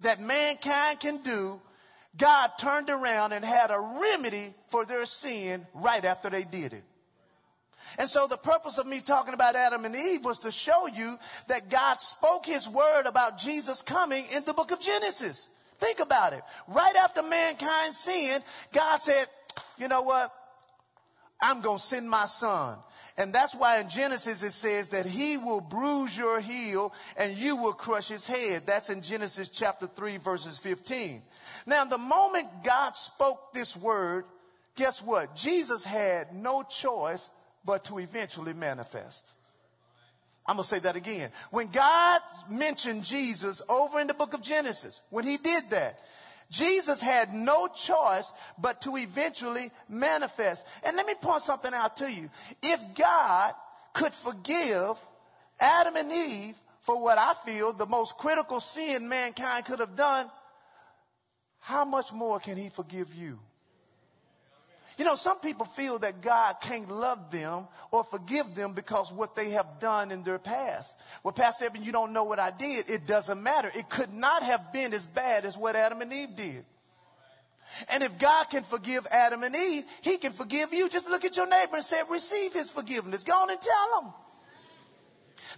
that 0.01 0.19
mankind 0.19 0.99
can 0.99 1.17
do, 1.23 1.59
God 2.17 2.51
turned 2.57 2.89
around 2.89 3.33
and 3.33 3.43
had 3.43 3.71
a 3.71 3.79
remedy 3.79 4.53
for 4.69 4.85
their 4.85 5.05
sin 5.05 5.65
right 5.73 6.03
after 6.03 6.29
they 6.29 6.43
did 6.43 6.73
it. 6.73 6.83
And 7.97 8.09
so 8.09 8.27
the 8.27 8.37
purpose 8.37 8.77
of 8.77 8.87
me 8.87 9.01
talking 9.01 9.33
about 9.33 9.55
Adam 9.55 9.85
and 9.85 9.95
Eve 9.95 10.23
was 10.23 10.39
to 10.39 10.51
show 10.51 10.87
you 10.87 11.17
that 11.47 11.69
God 11.69 11.99
spoke 11.99 12.45
his 12.45 12.67
word 12.67 13.05
about 13.05 13.37
Jesus 13.37 13.81
coming 13.81 14.25
in 14.35 14.43
the 14.43 14.53
book 14.53 14.71
of 14.71 14.79
Genesis. 14.79 15.47
Think 15.79 15.99
about 15.99 16.33
it. 16.33 16.41
Right 16.67 16.95
after 16.95 17.23
mankind 17.23 17.93
sinned, 17.93 18.43
God 18.71 18.97
said, 18.97 19.25
you 19.77 19.87
know 19.87 20.03
what? 20.03 20.33
I'm 21.41 21.61
going 21.61 21.77
to 21.77 21.83
send 21.83 22.09
my 22.09 22.25
son. 22.25 22.77
And 23.17 23.33
that's 23.33 23.53
why 23.53 23.79
in 23.79 23.89
Genesis 23.89 24.43
it 24.43 24.51
says 24.51 24.89
that 24.89 25.05
he 25.05 25.37
will 25.37 25.61
bruise 25.61 26.17
your 26.17 26.39
heel 26.39 26.93
and 27.17 27.37
you 27.37 27.57
will 27.57 27.73
crush 27.73 28.07
his 28.07 28.25
head. 28.25 28.63
That's 28.65 28.89
in 28.89 29.01
Genesis 29.01 29.49
chapter 29.49 29.87
3 29.87 30.17
verses 30.17 30.57
15. 30.59 31.21
Now 31.65 31.85
the 31.85 31.97
moment 31.97 32.47
God 32.63 32.95
spoke 32.95 33.53
this 33.53 33.75
word, 33.75 34.25
guess 34.75 35.01
what? 35.01 35.35
Jesus 35.35 35.83
had 35.83 36.33
no 36.33 36.63
choice 36.63 37.29
but 37.65 37.85
to 37.85 37.99
eventually 37.99 38.53
manifest. 38.53 39.33
I'm 40.45 40.55
going 40.55 40.63
to 40.63 40.69
say 40.69 40.79
that 40.79 40.95
again. 40.95 41.29
When 41.51 41.67
God 41.67 42.21
mentioned 42.49 43.03
Jesus 43.03 43.61
over 43.69 43.99
in 43.99 44.07
the 44.07 44.13
book 44.13 44.33
of 44.33 44.41
Genesis, 44.41 44.99
when 45.09 45.25
he 45.25 45.37
did 45.37 45.63
that, 45.69 45.99
Jesus 46.51 47.01
had 47.01 47.33
no 47.33 47.67
choice 47.67 48.31
but 48.59 48.81
to 48.81 48.97
eventually 48.97 49.71
manifest. 49.89 50.67
And 50.85 50.97
let 50.97 51.07
me 51.07 51.15
point 51.15 51.41
something 51.41 51.73
out 51.73 51.97
to 51.97 52.11
you. 52.11 52.29
If 52.61 52.95
God 52.95 53.53
could 53.93 54.13
forgive 54.13 54.99
Adam 55.59 55.95
and 55.95 56.11
Eve 56.11 56.55
for 56.81 57.01
what 57.01 57.17
I 57.17 57.33
feel 57.45 57.71
the 57.71 57.85
most 57.85 58.17
critical 58.17 58.59
sin 58.59 59.07
mankind 59.07 59.65
could 59.65 59.79
have 59.79 59.95
done, 59.95 60.29
how 61.59 61.85
much 61.85 62.11
more 62.11 62.39
can 62.39 62.57
he 62.57 62.69
forgive 62.69 63.15
you? 63.15 63.39
You 65.01 65.05
know, 65.05 65.15
some 65.15 65.39
people 65.39 65.65
feel 65.65 65.97
that 65.97 66.21
God 66.21 66.57
can't 66.61 66.87
love 66.87 67.31
them 67.31 67.67
or 67.89 68.03
forgive 68.03 68.53
them 68.53 68.73
because 68.73 69.11
what 69.11 69.35
they 69.35 69.49
have 69.49 69.79
done 69.79 70.11
in 70.11 70.21
their 70.21 70.37
past. 70.37 70.95
Well, 71.23 71.31
Pastor 71.31 71.65
Evan, 71.65 71.83
you 71.83 71.91
don't 71.91 72.13
know 72.13 72.25
what 72.25 72.37
I 72.37 72.51
did. 72.51 72.87
It 72.87 73.07
doesn't 73.07 73.41
matter. 73.41 73.71
It 73.73 73.89
could 73.89 74.13
not 74.13 74.43
have 74.43 74.71
been 74.71 74.93
as 74.93 75.07
bad 75.07 75.45
as 75.45 75.57
what 75.57 75.75
Adam 75.75 76.01
and 76.01 76.13
Eve 76.13 76.35
did. 76.35 76.65
And 77.91 78.03
if 78.03 78.19
God 78.19 78.43
can 78.51 78.61
forgive 78.61 79.07
Adam 79.09 79.41
and 79.41 79.55
Eve, 79.55 79.85
he 80.03 80.19
can 80.19 80.33
forgive 80.33 80.71
you. 80.71 80.87
Just 80.87 81.09
look 81.09 81.25
at 81.25 81.35
your 81.35 81.47
neighbor 81.47 81.77
and 81.77 81.83
say, 81.83 81.99
receive 82.07 82.53
his 82.53 82.69
forgiveness. 82.69 83.23
Go 83.23 83.33
on 83.33 83.49
and 83.49 83.59
tell 83.59 84.01
him. 84.03 84.13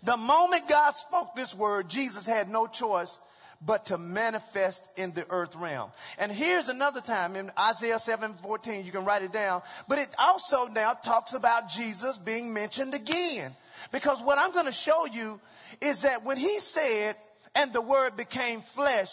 The 0.03 0.15
moment 0.15 0.69
God 0.69 0.95
spoke 0.95 1.35
this 1.35 1.53
word, 1.53 1.89
Jesus 1.89 2.25
had 2.25 2.49
no 2.49 2.65
choice 2.65 3.19
but 3.61 3.87
to 3.87 3.97
manifest 3.97 4.87
in 4.97 5.13
the 5.13 5.25
earth 5.29 5.55
realm. 5.55 5.91
And 6.17 6.31
here's 6.31 6.69
another 6.69 7.01
time 7.01 7.35
in 7.35 7.51
Isaiah 7.57 7.99
7:14, 7.99 8.85
you 8.85 8.91
can 8.91 9.05
write 9.05 9.23
it 9.23 9.31
down, 9.31 9.61
but 9.87 9.99
it 9.99 10.09
also 10.17 10.67
now 10.67 10.93
talks 10.93 11.33
about 11.33 11.69
Jesus 11.69 12.17
being 12.17 12.53
mentioned 12.53 12.93
again. 12.93 13.55
Because 13.91 14.21
what 14.21 14.37
I'm 14.37 14.51
going 14.51 14.65
to 14.65 14.71
show 14.71 15.05
you 15.05 15.39
is 15.81 16.03
that 16.03 16.23
when 16.23 16.37
he 16.37 16.59
said, 16.59 17.15
and 17.55 17.71
the 17.73 17.81
word 17.81 18.15
became 18.17 18.61
flesh, 18.61 19.11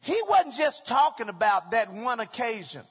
he 0.00 0.20
wasn't 0.28 0.54
just 0.54 0.86
talking 0.86 1.28
about 1.28 1.70
that 1.70 1.92
one 1.92 2.20
occasion. 2.20 2.82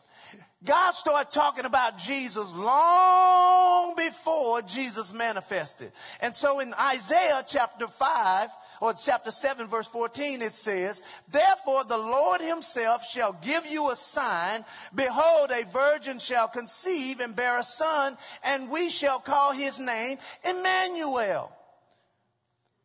God 0.64 0.92
started 0.92 1.30
talking 1.32 1.66
about 1.66 1.98
Jesus 2.00 2.52
long 2.54 3.96
before 3.96 4.62
Jesus 4.62 5.12
manifested. 5.12 5.92
And 6.22 6.34
so 6.34 6.60
in 6.62 6.74
Isaiah 6.74 7.44
chapter 7.46 7.88
5, 7.88 8.50
or 8.82 8.94
chapter 8.94 9.32
7 9.32 9.68
verse 9.68 9.88
14 9.88 10.42
it 10.42 10.54
says, 10.54 11.02
Therefore 11.32 11.84
the 11.84 11.98
Lord 11.98 12.42
himself 12.42 13.06
shall 13.06 13.34
give 13.34 13.66
you 13.66 13.92
a 13.92 13.96
sign. 13.96 14.64
Behold, 14.94 15.52
a 15.52 15.66
virgin 15.66 16.20
shall 16.20 16.48
conceive 16.48 17.20
and 17.20 17.36
bear 17.36 17.60
a 17.60 17.64
son, 17.64 18.18
and 18.44 18.70
we 18.70 18.90
shall 18.90 19.20
call 19.20 19.52
his 19.52 19.80
name 19.80 20.18
Emmanuel. 20.44 21.52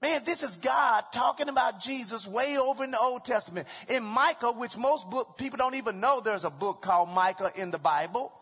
Man, 0.00 0.22
this 0.24 0.44
is 0.44 0.56
God 0.56 1.04
talking 1.12 1.48
about 1.48 1.80
Jesus 1.80 2.26
way 2.26 2.56
over 2.56 2.84
in 2.84 2.92
the 2.92 3.00
Old 3.00 3.24
Testament. 3.24 3.66
In 3.88 4.04
Micah, 4.04 4.52
which 4.52 4.76
most 4.76 5.10
book, 5.10 5.36
people 5.36 5.56
don't 5.56 5.74
even 5.74 5.98
know 5.98 6.20
there's 6.20 6.44
a 6.44 6.50
book 6.50 6.82
called 6.82 7.08
Micah 7.08 7.50
in 7.56 7.72
the 7.72 7.78
Bible. 7.78 8.32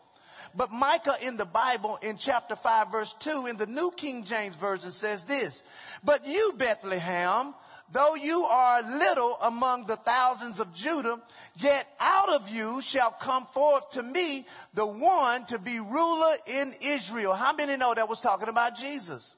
But 0.57 0.71
Micah 0.71 1.15
in 1.21 1.37
the 1.37 1.45
Bible 1.45 1.99
in 2.01 2.17
chapter 2.17 2.55
5 2.55 2.91
verse 2.91 3.13
2 3.19 3.45
in 3.45 3.57
the 3.57 3.67
New 3.67 3.91
King 3.91 4.25
James 4.25 4.55
Version 4.55 4.89
says 4.89 5.23
this, 5.25 5.61
but 6.03 6.25
you, 6.25 6.53
Bethlehem, 6.57 7.53
though 7.91 8.15
you 8.15 8.43
are 8.43 8.81
little 8.81 9.37
among 9.43 9.85
the 9.85 9.97
thousands 9.97 10.59
of 10.59 10.73
Judah, 10.73 11.19
yet 11.57 11.87
out 11.99 12.29
of 12.29 12.49
you 12.49 12.81
shall 12.81 13.11
come 13.11 13.45
forth 13.45 13.91
to 13.91 14.01
me 14.01 14.45
the 14.73 14.85
one 14.85 15.45
to 15.45 15.59
be 15.59 15.79
ruler 15.79 16.35
in 16.47 16.73
Israel. 16.81 17.33
How 17.33 17.53
many 17.53 17.77
know 17.77 17.93
that 17.93 18.09
was 18.09 18.21
talking 18.21 18.49
about 18.49 18.77
Jesus? 18.77 19.35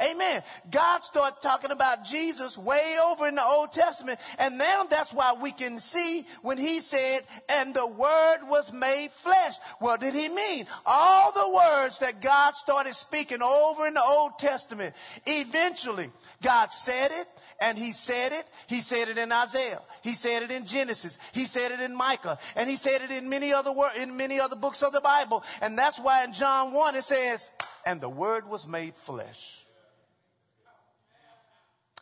Amen. 0.00 0.42
God 0.70 1.02
started 1.02 1.40
talking 1.42 1.70
about 1.70 2.04
Jesus 2.04 2.56
way 2.56 2.96
over 3.04 3.26
in 3.26 3.34
the 3.34 3.44
Old 3.44 3.72
Testament. 3.72 4.18
And 4.38 4.58
now 4.58 4.84
that's 4.84 5.12
why 5.12 5.34
we 5.40 5.52
can 5.52 5.78
see 5.78 6.22
when 6.42 6.58
he 6.58 6.80
said, 6.80 7.20
and 7.48 7.74
the 7.74 7.86
word 7.86 8.38
was 8.48 8.72
made 8.72 9.10
flesh. 9.10 9.54
What 9.78 10.00
did 10.00 10.14
he 10.14 10.28
mean? 10.28 10.66
All 10.86 11.32
the 11.32 11.54
words 11.54 11.98
that 11.98 12.22
God 12.22 12.54
started 12.54 12.94
speaking 12.94 13.42
over 13.42 13.86
in 13.86 13.94
the 13.94 14.04
Old 14.04 14.38
Testament, 14.38 14.94
eventually 15.26 16.10
God 16.42 16.72
said 16.72 17.10
it 17.10 17.26
and 17.60 17.78
he 17.78 17.92
said 17.92 18.32
it. 18.32 18.44
He 18.66 18.80
said 18.80 19.08
it 19.08 19.18
in 19.18 19.30
Isaiah. 19.30 19.80
He 20.02 20.12
said 20.12 20.42
it 20.42 20.50
in 20.50 20.66
Genesis. 20.66 21.16
He 21.32 21.44
said 21.44 21.72
it 21.72 21.80
in 21.80 21.94
Micah. 21.94 22.38
And 22.56 22.68
he 22.68 22.76
said 22.76 23.02
it 23.02 23.10
in 23.10 23.28
many 23.28 23.52
other 23.52 23.72
wor- 23.72 23.94
in 23.96 24.16
many 24.16 24.40
other 24.40 24.56
books 24.56 24.82
of 24.82 24.92
the 24.92 25.00
Bible. 25.00 25.44
And 25.60 25.78
that's 25.78 25.98
why 25.98 26.24
in 26.24 26.32
John 26.32 26.72
1 26.72 26.96
it 26.96 27.04
says, 27.04 27.48
and 27.86 28.00
the 28.00 28.08
word 28.08 28.48
was 28.48 28.66
made 28.66 28.94
flesh. 28.94 29.61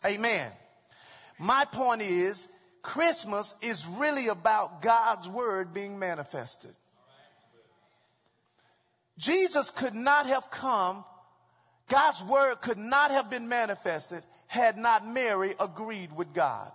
Amen. 0.05 0.51
My 1.39 1.65
point 1.65 2.03
is, 2.03 2.47
Christmas 2.83 3.55
is 3.63 3.87
really 3.87 4.29
about 4.29 4.83
God's 4.83 5.29
word 5.29 5.75
being 5.75 5.99
manifested. 5.99 6.75
Jesus 9.19 9.71
could 9.71 9.95
not 9.95 10.27
have 10.27 10.51
come, 10.51 11.05
God's 11.89 12.23
word 12.25 12.61
could 12.63 12.79
not 12.79 13.11
have 13.11 13.29
been 13.29 13.49
manifested 13.49 14.23
had 14.47 14.77
not 14.77 15.07
Mary 15.07 15.55
agreed 15.61 16.11
with 16.17 16.35
God. 16.35 16.73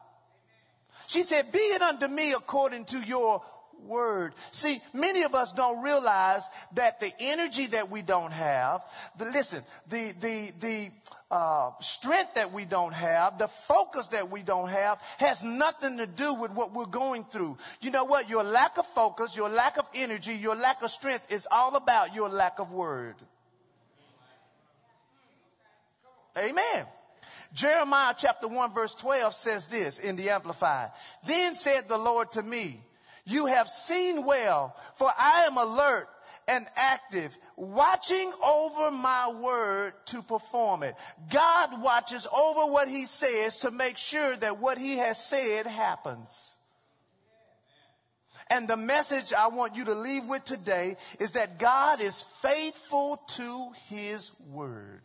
She 1.08 1.24
said, 1.24 1.51
Be 1.51 1.60
it 1.60 1.82
unto 1.82 2.08
me 2.08 2.32
according 2.32 2.86
to 2.86 3.00
your 3.00 3.44
word. 3.85 4.33
See, 4.51 4.79
many 4.93 5.23
of 5.23 5.35
us 5.35 5.51
don't 5.51 5.83
realize 5.83 6.47
that 6.73 6.99
the 6.99 7.11
energy 7.19 7.67
that 7.67 7.89
we 7.89 8.01
don't 8.01 8.31
have, 8.31 8.83
the 9.17 9.25
listen, 9.25 9.63
the 9.89 10.13
the 10.19 10.51
the 10.59 10.89
uh, 11.31 11.71
strength 11.79 12.35
that 12.35 12.53
we 12.53 12.65
don't 12.65 12.93
have, 12.93 13.39
the 13.39 13.47
focus 13.47 14.09
that 14.09 14.29
we 14.29 14.43
don't 14.43 14.69
have, 14.69 15.01
has 15.17 15.43
nothing 15.43 15.97
to 15.97 16.07
do 16.07 16.35
with 16.35 16.51
what 16.51 16.73
we're 16.73 16.85
going 16.85 17.23
through. 17.23 17.57
You 17.81 17.91
know 17.91 18.05
what? 18.05 18.29
Your 18.29 18.43
lack 18.43 18.77
of 18.77 18.85
focus, 18.87 19.35
your 19.35 19.49
lack 19.49 19.77
of 19.77 19.89
energy, 19.95 20.33
your 20.33 20.55
lack 20.55 20.83
of 20.83 20.91
strength 20.91 21.31
is 21.31 21.47
all 21.49 21.75
about 21.75 22.15
your 22.15 22.29
lack 22.29 22.59
of 22.59 22.71
word. 22.71 23.15
Amen. 26.37 26.85
Jeremiah 27.53 28.13
chapter 28.17 28.47
1 28.49 28.73
verse 28.73 28.93
12 28.95 29.33
says 29.33 29.67
this 29.67 29.99
in 29.99 30.17
the 30.17 30.29
Amplified. 30.29 30.91
Then 31.25 31.55
said 31.55 31.87
the 31.87 31.97
Lord 31.97 32.31
to 32.33 32.43
me, 32.43 32.77
you 33.25 33.48
have 33.48 33.67
seen 33.67 34.25
well, 34.25 34.75
for 34.96 35.12
I 35.17 35.46
am 35.46 35.58
alert 35.58 36.08
and 36.48 36.65
active, 36.75 37.36
watching 37.55 38.32
over 38.44 38.91
my 38.91 39.32
word 39.32 39.94
to 40.05 40.22
perform 40.22 40.84
it. 40.84 40.96
God 41.32 41.82
watches 41.82 42.27
over 42.27 42.72
what 42.72 42.88
he 42.88 43.05
says 43.05 43.62
to 43.62 43.72
make 43.72 43.98
sure 43.98 44.36
that 44.36 44.60
what 44.60 44.77
he 44.77 44.98
has 44.98 45.24
said 45.24 45.65
happens. 45.65 46.55
And 48.50 48.67
the 48.67 48.77
message 48.77 49.34
I 49.34 49.48
want 49.48 49.75
you 49.75 49.86
to 49.86 49.96
leave 49.96 50.25
with 50.25 50.44
today 50.44 50.96
is 51.20 51.32
that 51.32 51.58
God 51.58 52.00
is 52.00 52.22
faithful 52.22 53.17
to 53.29 53.72
his 53.89 54.32
word. 54.51 55.01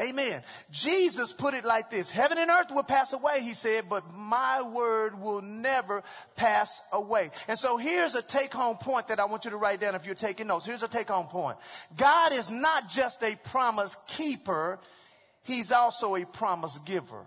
Amen. 0.00 0.42
Jesus 0.70 1.32
put 1.32 1.54
it 1.54 1.64
like 1.64 1.90
this. 1.90 2.08
Heaven 2.08 2.38
and 2.38 2.50
earth 2.50 2.70
will 2.70 2.82
pass 2.82 3.12
away, 3.12 3.42
he 3.42 3.52
said, 3.52 3.84
but 3.88 4.04
my 4.14 4.62
word 4.62 5.20
will 5.20 5.42
never 5.42 6.02
pass 6.36 6.82
away. 6.92 7.30
And 7.48 7.58
so 7.58 7.76
here's 7.76 8.14
a 8.14 8.22
take 8.22 8.52
home 8.52 8.76
point 8.76 9.08
that 9.08 9.20
I 9.20 9.26
want 9.26 9.44
you 9.44 9.50
to 9.50 9.56
write 9.56 9.80
down 9.80 9.94
if 9.94 10.06
you're 10.06 10.14
taking 10.14 10.46
notes. 10.46 10.64
Here's 10.64 10.82
a 10.82 10.88
take 10.88 11.08
home 11.08 11.26
point. 11.26 11.58
God 11.96 12.32
is 12.32 12.50
not 12.50 12.88
just 12.88 13.22
a 13.22 13.36
promise 13.44 13.96
keeper. 14.08 14.78
He's 15.44 15.72
also 15.72 16.16
a 16.16 16.24
promise 16.24 16.78
giver. 16.78 17.24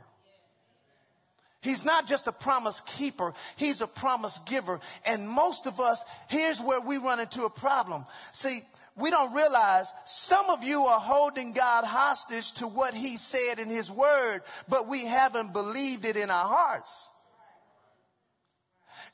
He's 1.63 1.85
not 1.85 2.07
just 2.07 2.27
a 2.27 2.33
promise 2.33 2.81
keeper, 2.81 3.33
he's 3.55 3.79
a 3.79 3.87
promise 3.87 4.37
giver. 4.39 4.81
And 5.05 5.29
most 5.29 5.65
of 5.65 5.79
us, 5.79 6.03
here's 6.27 6.59
where 6.59 6.81
we 6.81 6.97
run 6.97 7.21
into 7.21 7.45
a 7.45 7.49
problem. 7.49 8.05
See, 8.33 8.59
we 8.95 9.09
don't 9.09 9.33
realize 9.33 9.91
some 10.05 10.49
of 10.49 10.63
you 10.63 10.83
are 10.85 10.99
holding 10.99 11.53
God 11.53 11.83
hostage 11.83 12.51
to 12.53 12.67
what 12.67 12.93
he 12.93 13.17
said 13.17 13.59
in 13.59 13.69
his 13.69 13.89
word, 13.89 14.41
but 14.69 14.87
we 14.87 15.05
haven't 15.05 15.53
believed 15.53 16.05
it 16.05 16.15
in 16.15 16.29
our 16.29 16.47
hearts. 16.47 17.09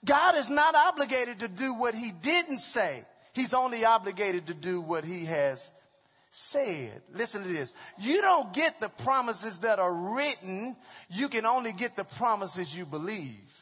God 0.06 0.36
is 0.36 0.50
not 0.50 0.76
obligated 0.76 1.40
to 1.40 1.48
do 1.48 1.74
what 1.74 1.96
he 1.96 2.12
didn't 2.12 2.60
say. 2.60 3.04
He's 3.34 3.54
only 3.54 3.86
obligated 3.86 4.48
to 4.48 4.54
do 4.54 4.82
what 4.82 5.06
he 5.06 5.26
has 5.26 5.72
said. 6.32 7.02
Listen 7.14 7.44
to 7.44 7.50
this. 7.50 7.74
You 8.00 8.22
don't 8.22 8.54
get 8.54 8.80
the 8.80 8.90
promises 9.04 9.60
that 9.60 9.80
are 9.80 9.94
written. 9.94 10.76
You 11.10 11.30
can 11.30 11.46
only 11.46 11.74
get 11.74 11.96
the 11.96 12.04
promises 12.04 12.76
you 12.76 12.86
believe. 12.86 13.59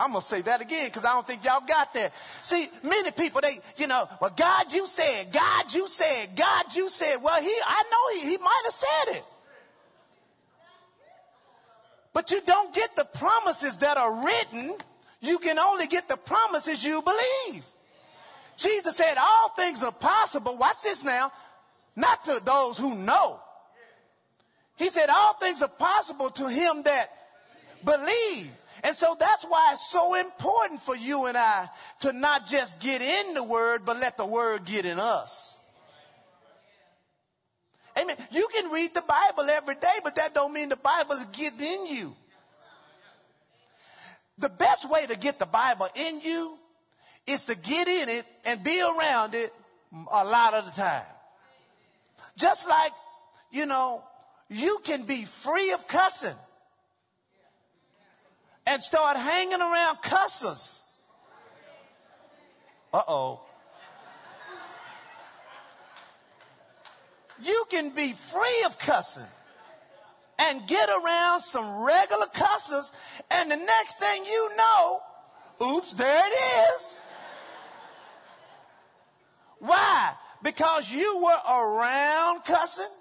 I'm 0.00 0.14
to 0.14 0.22
say 0.22 0.40
that 0.40 0.62
again 0.62 0.86
because 0.86 1.04
I 1.04 1.12
don't 1.12 1.26
think 1.26 1.44
y'all 1.44 1.60
got 1.60 1.92
that. 1.92 2.12
See, 2.42 2.66
many 2.82 3.10
people, 3.10 3.42
they, 3.42 3.52
you 3.76 3.86
know, 3.86 4.08
well, 4.18 4.32
God, 4.34 4.72
you 4.72 4.86
said, 4.86 5.30
God, 5.30 5.74
you 5.74 5.88
said, 5.88 6.28
God, 6.36 6.74
you 6.74 6.88
said. 6.88 7.16
Well, 7.22 7.40
he, 7.40 7.52
I 7.66 7.82
know 7.92 8.20
he, 8.20 8.30
he 8.30 8.38
might 8.38 8.62
have 8.64 8.72
said 8.72 9.16
it. 9.16 9.24
But 12.14 12.30
you 12.30 12.40
don't 12.40 12.74
get 12.74 12.96
the 12.96 13.04
promises 13.04 13.76
that 13.78 13.98
are 13.98 14.24
written. 14.24 14.74
You 15.20 15.38
can 15.38 15.58
only 15.58 15.86
get 15.86 16.08
the 16.08 16.16
promises 16.16 16.82
you 16.82 17.02
believe. 17.02 17.64
Jesus 18.56 18.96
said 18.96 19.16
all 19.18 19.50
things 19.50 19.82
are 19.84 19.92
possible. 19.92 20.56
Watch 20.56 20.82
this 20.82 21.04
now. 21.04 21.30
Not 21.94 22.24
to 22.24 22.40
those 22.42 22.78
who 22.78 22.94
know. 22.94 23.38
He 24.76 24.88
said 24.88 25.10
all 25.10 25.34
things 25.34 25.60
are 25.60 25.68
possible 25.68 26.30
to 26.30 26.48
him 26.48 26.84
that 26.84 27.10
believe. 27.84 28.50
And 28.82 28.96
so 28.96 29.16
that's 29.18 29.44
why 29.44 29.70
it's 29.72 29.86
so 29.86 30.14
important 30.14 30.80
for 30.80 30.96
you 30.96 31.26
and 31.26 31.36
I 31.36 31.68
to 32.00 32.12
not 32.12 32.46
just 32.46 32.80
get 32.80 33.02
in 33.02 33.34
the 33.34 33.44
word, 33.44 33.84
but 33.84 33.98
let 33.98 34.16
the 34.16 34.26
word 34.26 34.64
get 34.64 34.86
in 34.86 34.98
us. 34.98 35.58
Amen. 37.98 38.16
You 38.30 38.48
can 38.52 38.70
read 38.70 38.94
the 38.94 39.02
Bible 39.02 39.50
every 39.50 39.74
day, 39.74 39.98
but 40.04 40.16
that 40.16 40.34
don't 40.34 40.52
mean 40.52 40.68
the 40.68 40.76
Bible 40.76 41.14
is 41.14 41.24
getting 41.26 41.60
in 41.60 41.86
you. 41.86 42.14
The 44.38 44.48
best 44.48 44.88
way 44.88 45.04
to 45.06 45.18
get 45.18 45.38
the 45.38 45.46
Bible 45.46 45.88
in 45.94 46.20
you 46.20 46.56
is 47.26 47.46
to 47.46 47.56
get 47.56 47.88
in 47.88 48.08
it 48.08 48.24
and 48.46 48.64
be 48.64 48.80
around 48.80 49.34
it 49.34 49.52
a 49.92 50.24
lot 50.24 50.54
of 50.54 50.64
the 50.64 50.80
time. 50.80 51.04
Just 52.36 52.68
like, 52.68 52.92
you 53.50 53.66
know, 53.66 54.02
you 54.48 54.80
can 54.84 55.02
be 55.02 55.24
free 55.24 55.72
of 55.72 55.86
cussing 55.88 56.34
and 58.70 58.84
start 58.84 59.16
hanging 59.16 59.60
around 59.60 60.00
cussers. 60.00 60.80
Uh 62.94 63.02
oh. 63.08 63.40
You 67.42 67.64
can 67.68 67.90
be 67.90 68.12
free 68.12 68.62
of 68.66 68.78
cussing 68.78 69.26
and 70.38 70.68
get 70.68 70.88
around 70.88 71.40
some 71.40 71.82
regular 71.82 72.26
cussers, 72.26 72.92
and 73.32 73.50
the 73.50 73.56
next 73.56 73.98
thing 73.98 74.24
you 74.24 74.56
know, 74.56 75.00
oops, 75.62 75.92
there 75.94 76.26
it 76.26 76.32
is. 76.70 76.98
Why? 79.58 80.12
Because 80.44 80.90
you 80.92 81.18
were 81.24 81.52
around 81.54 82.44
cussing. 82.44 82.94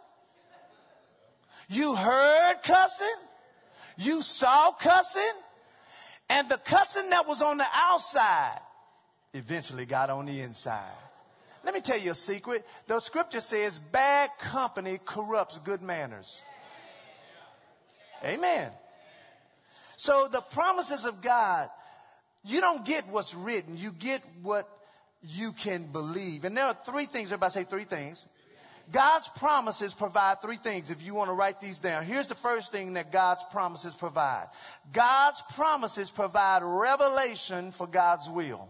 You 1.69 1.95
heard 1.95 2.55
cussing. 2.63 3.07
You 3.97 4.23
saw 4.23 4.71
cussing. 4.71 5.21
And 6.29 6.47
the 6.47 6.57
cussing 6.57 7.09
that 7.09 7.27
was 7.27 7.41
on 7.41 7.57
the 7.57 7.65
outside 7.73 8.59
eventually 9.33 9.85
got 9.85 10.09
on 10.09 10.25
the 10.25 10.41
inside. 10.41 10.93
Let 11.65 11.73
me 11.73 11.81
tell 11.81 11.99
you 11.99 12.11
a 12.11 12.15
secret. 12.15 12.65
The 12.87 12.99
scripture 12.99 13.41
says 13.41 13.77
bad 13.77 14.29
company 14.39 14.99
corrupts 15.03 15.57
good 15.59 15.81
manners. 15.81 16.41
Amen. 18.23 18.71
So 19.97 20.27
the 20.31 20.41
promises 20.41 21.05
of 21.05 21.21
God, 21.21 21.69
you 22.45 22.61
don't 22.61 22.85
get 22.85 23.07
what's 23.09 23.35
written. 23.35 23.77
You 23.77 23.91
get 23.91 24.21
what 24.41 24.69
you 25.23 25.51
can 25.51 25.91
believe. 25.91 26.45
And 26.45 26.55
there 26.55 26.65
are 26.65 26.77
three 26.85 27.05
things. 27.05 27.31
Everybody 27.31 27.51
say 27.51 27.63
three 27.65 27.83
things. 27.83 28.25
God's 28.91 29.27
promises 29.37 29.93
provide 29.93 30.41
three 30.41 30.57
things 30.57 30.89
if 30.89 31.03
you 31.03 31.13
want 31.13 31.29
to 31.29 31.33
write 31.33 31.61
these 31.61 31.79
down. 31.79 32.05
Here's 32.05 32.27
the 32.27 32.35
first 32.35 32.71
thing 32.71 32.93
that 32.93 33.11
God's 33.11 33.43
promises 33.51 33.93
provide. 33.93 34.47
God's 34.91 35.41
promises 35.55 36.09
provide 36.09 36.63
revelation 36.63 37.71
for 37.71 37.85
God's 37.85 38.27
will. 38.27 38.67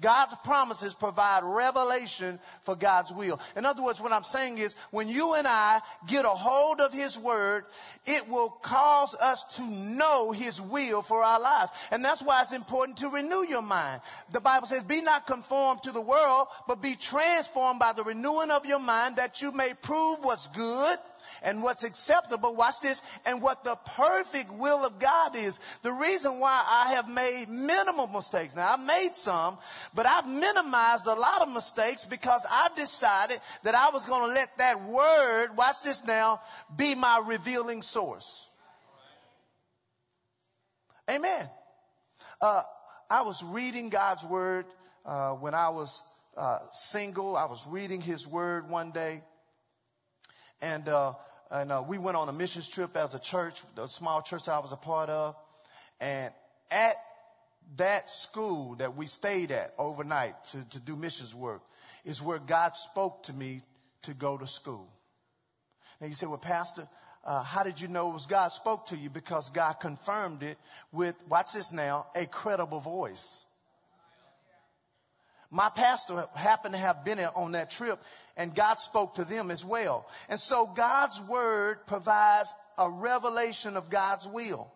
God's 0.00 0.34
promises 0.44 0.94
provide 0.94 1.42
revelation 1.44 2.38
for 2.62 2.74
God's 2.74 3.12
will. 3.12 3.40
In 3.56 3.66
other 3.66 3.82
words, 3.82 4.00
what 4.00 4.12
I'm 4.12 4.22
saying 4.22 4.58
is 4.58 4.74
when 4.90 5.08
you 5.08 5.34
and 5.34 5.46
I 5.46 5.80
get 6.06 6.24
a 6.24 6.30
hold 6.30 6.80
of 6.80 6.92
His 6.92 7.18
Word, 7.18 7.64
it 8.06 8.28
will 8.28 8.48
cause 8.48 9.14
us 9.14 9.44
to 9.56 9.62
know 9.62 10.32
His 10.32 10.60
will 10.60 11.02
for 11.02 11.22
our 11.22 11.40
lives. 11.40 11.72
And 11.90 12.04
that's 12.04 12.22
why 12.22 12.40
it's 12.40 12.52
important 12.52 12.98
to 12.98 13.08
renew 13.08 13.44
your 13.46 13.62
mind. 13.62 14.00
The 14.32 14.40
Bible 14.40 14.66
says, 14.66 14.82
be 14.82 15.02
not 15.02 15.26
conformed 15.26 15.82
to 15.84 15.92
the 15.92 16.00
world, 16.00 16.48
but 16.66 16.82
be 16.82 16.94
transformed 16.94 17.80
by 17.80 17.92
the 17.92 18.04
renewing 18.04 18.50
of 18.50 18.66
your 18.66 18.78
mind 18.78 19.16
that 19.16 19.42
you 19.42 19.52
may 19.52 19.74
prove 19.82 20.24
what's 20.24 20.46
good, 20.48 20.98
and 21.42 21.62
what's 21.62 21.84
acceptable, 21.84 22.54
watch 22.54 22.80
this, 22.80 23.02
and 23.26 23.42
what 23.42 23.64
the 23.64 23.76
perfect 23.96 24.52
will 24.52 24.84
of 24.84 24.98
God 24.98 25.36
is. 25.36 25.58
The 25.82 25.92
reason 25.92 26.38
why 26.38 26.62
I 26.66 26.94
have 26.94 27.08
made 27.08 27.48
minimal 27.48 28.06
mistakes. 28.06 28.54
Now 28.56 28.72
I've 28.72 28.84
made 28.84 29.14
some, 29.14 29.58
but 29.94 30.06
I've 30.06 30.26
minimized 30.26 31.06
a 31.06 31.14
lot 31.14 31.42
of 31.42 31.52
mistakes 31.52 32.04
because 32.04 32.46
I've 32.50 32.74
decided 32.76 33.38
that 33.62 33.74
I 33.74 33.90
was 33.90 34.06
going 34.06 34.28
to 34.28 34.34
let 34.34 34.56
that 34.58 34.82
word, 34.82 35.56
watch 35.56 35.82
this 35.82 36.06
now, 36.06 36.40
be 36.76 36.94
my 36.94 37.22
revealing 37.26 37.82
source. 37.82 38.46
Amen. 41.10 41.48
Uh, 42.40 42.62
I 43.10 43.22
was 43.22 43.42
reading 43.42 43.88
God's 43.88 44.24
word 44.24 44.64
uh, 45.04 45.32
when 45.32 45.54
I 45.54 45.70
was 45.70 46.00
uh, 46.36 46.60
single. 46.72 47.36
I 47.36 47.46
was 47.46 47.66
reading 47.66 48.00
His 48.00 48.26
word 48.26 48.70
one 48.70 48.92
day, 48.92 49.22
and 50.62 50.88
uh, 50.88 51.14
and 51.50 51.72
uh, 51.72 51.82
we 51.86 51.98
went 51.98 52.16
on 52.16 52.28
a 52.28 52.32
missions 52.32 52.68
trip 52.68 52.96
as 52.96 53.14
a 53.14 53.18
church, 53.18 53.60
the 53.74 53.88
small 53.88 54.22
church 54.22 54.48
I 54.48 54.60
was 54.60 54.72
a 54.72 54.76
part 54.76 55.10
of. 55.10 55.34
And 56.00 56.32
at 56.70 56.94
that 57.76 58.08
school 58.08 58.76
that 58.76 58.96
we 58.96 59.06
stayed 59.06 59.50
at 59.50 59.74
overnight 59.78 60.42
to, 60.52 60.64
to 60.70 60.80
do 60.80 60.96
missions 60.96 61.34
work 61.34 61.62
is 62.04 62.22
where 62.22 62.38
God 62.38 62.76
spoke 62.76 63.24
to 63.24 63.32
me 63.32 63.62
to 64.02 64.14
go 64.14 64.38
to 64.38 64.46
school. 64.46 64.88
Now 66.00 66.06
you 66.06 66.14
say, 66.14 66.26
well, 66.26 66.38
Pastor, 66.38 66.88
uh, 67.24 67.42
how 67.42 67.64
did 67.64 67.80
you 67.80 67.88
know 67.88 68.10
it 68.10 68.14
was 68.14 68.26
God 68.26 68.48
spoke 68.48 68.86
to 68.86 68.96
you? 68.96 69.10
Because 69.10 69.50
God 69.50 69.74
confirmed 69.74 70.42
it 70.42 70.56
with, 70.92 71.14
watch 71.28 71.52
this 71.52 71.72
now, 71.72 72.06
a 72.14 72.26
credible 72.26 72.80
voice. 72.80 73.44
My 75.50 75.68
pastor 75.68 76.26
happened 76.34 76.74
to 76.74 76.80
have 76.80 77.04
been 77.04 77.18
on 77.18 77.52
that 77.52 77.70
trip 77.70 78.00
and 78.36 78.54
God 78.54 78.78
spoke 78.80 79.14
to 79.14 79.24
them 79.24 79.50
as 79.50 79.64
well. 79.64 80.08
And 80.28 80.38
so 80.38 80.66
God's 80.66 81.20
word 81.20 81.86
provides 81.86 82.54
a 82.78 82.88
revelation 82.88 83.76
of 83.76 83.90
God's 83.90 84.26
will. 84.26 84.70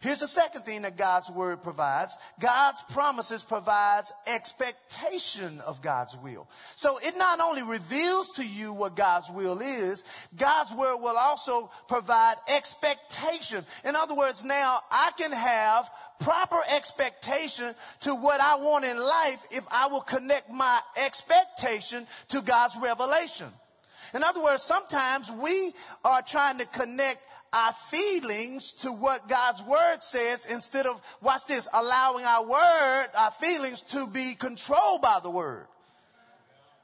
Here's 0.00 0.20
the 0.20 0.28
second 0.28 0.62
thing 0.62 0.82
that 0.82 0.96
God's 0.96 1.30
word 1.30 1.62
provides. 1.62 2.16
God's 2.40 2.82
promises 2.92 3.42
provides 3.42 4.12
expectation 4.26 5.60
of 5.60 5.82
God's 5.82 6.16
will. 6.16 6.48
So 6.76 6.98
it 6.98 7.16
not 7.16 7.40
only 7.40 7.62
reveals 7.62 8.32
to 8.32 8.46
you 8.46 8.72
what 8.72 8.96
God's 8.96 9.30
will 9.30 9.60
is, 9.60 10.04
God's 10.36 10.72
word 10.72 10.96
will 10.96 11.16
also 11.16 11.70
provide 11.88 12.36
expectation. 12.48 13.64
In 13.84 13.96
other 13.96 14.14
words, 14.14 14.44
now 14.44 14.80
I 14.90 15.10
can 15.18 15.32
have 15.32 15.90
proper 16.22 16.60
expectation 16.74 17.74
to 18.00 18.14
what 18.14 18.40
I 18.40 18.56
want 18.56 18.84
in 18.84 18.96
life 18.96 19.46
if 19.50 19.64
I 19.70 19.88
will 19.88 20.00
connect 20.00 20.50
my 20.50 20.80
expectation 21.04 22.06
to 22.28 22.40
God's 22.40 22.76
revelation. 22.80 23.46
In 24.14 24.22
other 24.22 24.42
words, 24.42 24.62
sometimes 24.62 25.30
we 25.30 25.72
are 26.04 26.22
trying 26.22 26.58
to 26.58 26.66
connect 26.66 27.18
our 27.52 27.72
feelings 27.72 28.72
to 28.72 28.92
what 28.92 29.28
God's 29.28 29.62
word 29.62 30.02
says 30.02 30.46
instead 30.46 30.86
of, 30.86 31.00
watch 31.20 31.46
this, 31.46 31.68
allowing 31.72 32.24
our 32.24 32.44
word, 32.44 33.06
our 33.16 33.30
feelings 33.30 33.82
to 33.82 34.06
be 34.06 34.34
controlled 34.38 35.02
by 35.02 35.20
the 35.22 35.30
word. 35.30 35.66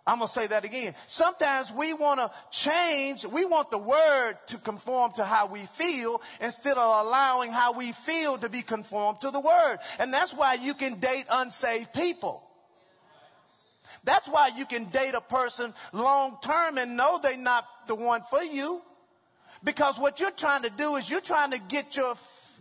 I'm 0.09 0.21
going 0.21 0.29
to 0.29 0.33
say 0.33 0.47
that 0.47 0.65
again. 0.65 0.95
Sometimes 1.07 1.71
we 1.71 1.93
want 1.93 2.19
to 2.19 2.31
change, 2.51 3.27
we 3.27 3.45
want 3.45 3.71
the 3.71 3.77
word 3.77 4.35
to 4.47 4.57
conform 4.57 5.13
to 5.17 5.25
how 5.25 5.49
we 5.49 5.61
feel 5.61 6.23
instead 6.41 6.79
of 6.79 7.07
allowing 7.07 7.53
how 7.53 7.75
we 7.75 7.93
feel 7.93 8.39
to 8.39 8.49
be 8.49 8.63
conformed 8.63 9.21
to 9.21 9.31
the 9.31 9.39
word. 9.39 9.77
And 9.99 10.13
that's 10.13 10.33
why 10.33 10.55
you 10.55 10.73
can 10.73 10.99
date 10.99 11.27
unsaved 11.31 11.93
people. 11.93 12.43
That's 14.05 14.27
why 14.29 14.51
you 14.57 14.65
can 14.65 14.87
date 14.87 15.13
a 15.13 15.21
person 15.21 15.75
long 15.93 16.39
term 16.41 16.79
and 16.79 16.97
know 16.97 17.21
they're 17.23 17.37
not 17.37 17.67
the 17.87 17.95
one 17.95 18.23
for 18.31 18.43
you. 18.43 18.81
Because 19.63 19.99
what 19.99 20.21
you're 20.21 20.31
trying 20.31 20.63
to 20.63 20.71
do 20.71 20.97
is 20.97 21.11
you're 21.11 21.21
trying 21.21 21.51
to 21.51 21.61
get 21.69 21.97
your, 21.97 22.15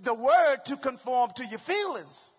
the 0.03 0.13
word 0.13 0.57
to 0.65 0.75
conform 0.75 1.29
to 1.37 1.45
your 1.45 1.59
feelings. 1.59 2.29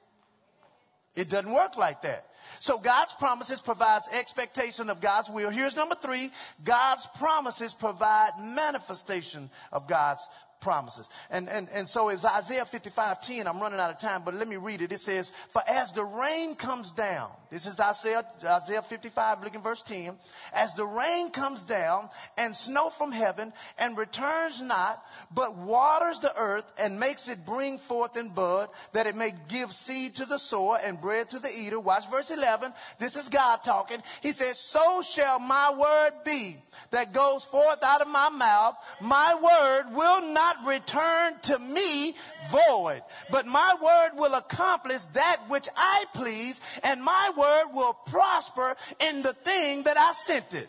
It 1.18 1.28
doesn't 1.28 1.52
work 1.52 1.76
like 1.76 2.02
that. 2.02 2.24
So 2.60 2.78
God's 2.78 3.14
promises 3.14 3.60
provides 3.60 4.08
expectation 4.12 4.88
of 4.90 5.00
God's 5.00 5.30
will. 5.30 5.50
Here's 5.50 5.76
number 5.76 5.94
three. 5.94 6.30
God's 6.64 7.06
promises 7.18 7.74
provide 7.74 8.30
manifestation 8.40 9.50
of 9.72 9.88
God's 9.88 10.26
promises. 10.60 11.08
And, 11.30 11.48
and, 11.48 11.68
and 11.74 11.88
so 11.88 12.08
it's 12.08 12.24
Isaiah 12.24 12.64
55, 12.64 13.20
10. 13.20 13.46
I'm 13.46 13.60
running 13.60 13.78
out 13.80 13.90
of 13.90 13.98
time, 13.98 14.22
but 14.24 14.34
let 14.34 14.48
me 14.48 14.56
read 14.56 14.82
it. 14.82 14.92
It 14.92 14.98
says, 14.98 15.30
For 15.50 15.62
as 15.68 15.92
the 15.92 16.04
rain 16.04 16.56
comes 16.56 16.90
down, 16.90 17.30
this 17.50 17.66
is 17.66 17.80
Isaiah, 17.80 18.24
Isaiah 18.44 18.82
55, 18.82 19.42
look 19.42 19.54
in 19.54 19.62
verse 19.62 19.82
10. 19.82 20.14
As 20.52 20.74
the 20.74 20.84
rain 20.84 21.30
comes 21.30 21.64
down 21.64 22.10
and 22.36 22.54
snow 22.54 22.90
from 22.90 23.10
heaven 23.10 23.52
and 23.78 23.96
returns 23.96 24.60
not, 24.60 25.02
but 25.32 25.56
waters 25.56 26.18
the 26.18 26.36
earth 26.36 26.70
and 26.78 27.00
makes 27.00 27.28
it 27.28 27.46
bring 27.46 27.78
forth 27.78 28.16
and 28.16 28.34
bud, 28.34 28.68
that 28.92 29.06
it 29.06 29.16
may 29.16 29.32
give 29.48 29.72
seed 29.72 30.16
to 30.16 30.26
the 30.26 30.38
sower 30.38 30.78
and 30.82 31.00
bread 31.00 31.30
to 31.30 31.38
the 31.38 31.48
eater. 31.48 31.80
Watch 31.80 32.10
verse 32.10 32.30
11. 32.30 32.72
This 32.98 33.16
is 33.16 33.30
God 33.30 33.64
talking. 33.64 34.02
He 34.22 34.32
says, 34.32 34.58
So 34.58 35.02
shall 35.02 35.38
my 35.38 35.72
word 35.72 36.24
be 36.24 36.56
that 36.90 37.12
goes 37.12 37.44
forth 37.44 37.82
out 37.82 38.00
of 38.00 38.08
my 38.08 38.28
mouth. 38.28 38.76
My 39.00 39.34
word 39.34 39.96
will 39.96 40.32
not 40.32 40.66
return 40.66 41.34
to 41.42 41.58
me 41.58 42.14
void, 42.50 43.02
but 43.30 43.46
my 43.46 43.74
word 43.80 44.20
will 44.20 44.34
accomplish 44.34 45.02
that 45.14 45.36
which 45.48 45.68
I 45.76 46.04
please, 46.14 46.60
and 46.82 47.02
my 47.02 47.32
word 47.38 47.66
will 47.74 47.94
prosper 48.10 48.76
in 49.00 49.22
the 49.22 49.32
thing 49.32 49.84
that 49.84 49.96
I 49.96 50.12
sent 50.12 50.54
it. 50.54 50.68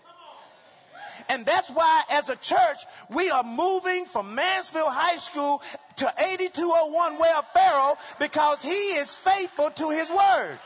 And 1.27 1.45
that's 1.45 1.69
why 1.69 2.03
as 2.11 2.29
a 2.29 2.35
church, 2.35 2.77
we 3.09 3.29
are 3.29 3.43
moving 3.43 4.05
from 4.05 4.35
Mansfield 4.35 4.89
High 4.89 5.17
School 5.17 5.61
to 5.97 6.13
8201 6.17 7.17
Way 7.17 7.29
of 7.37 7.47
Pharaoh 7.49 7.97
because 8.19 8.61
he 8.61 8.69
is 8.69 9.13
faithful 9.13 9.69
to 9.71 9.89
his 9.89 10.09
word. 10.09 10.57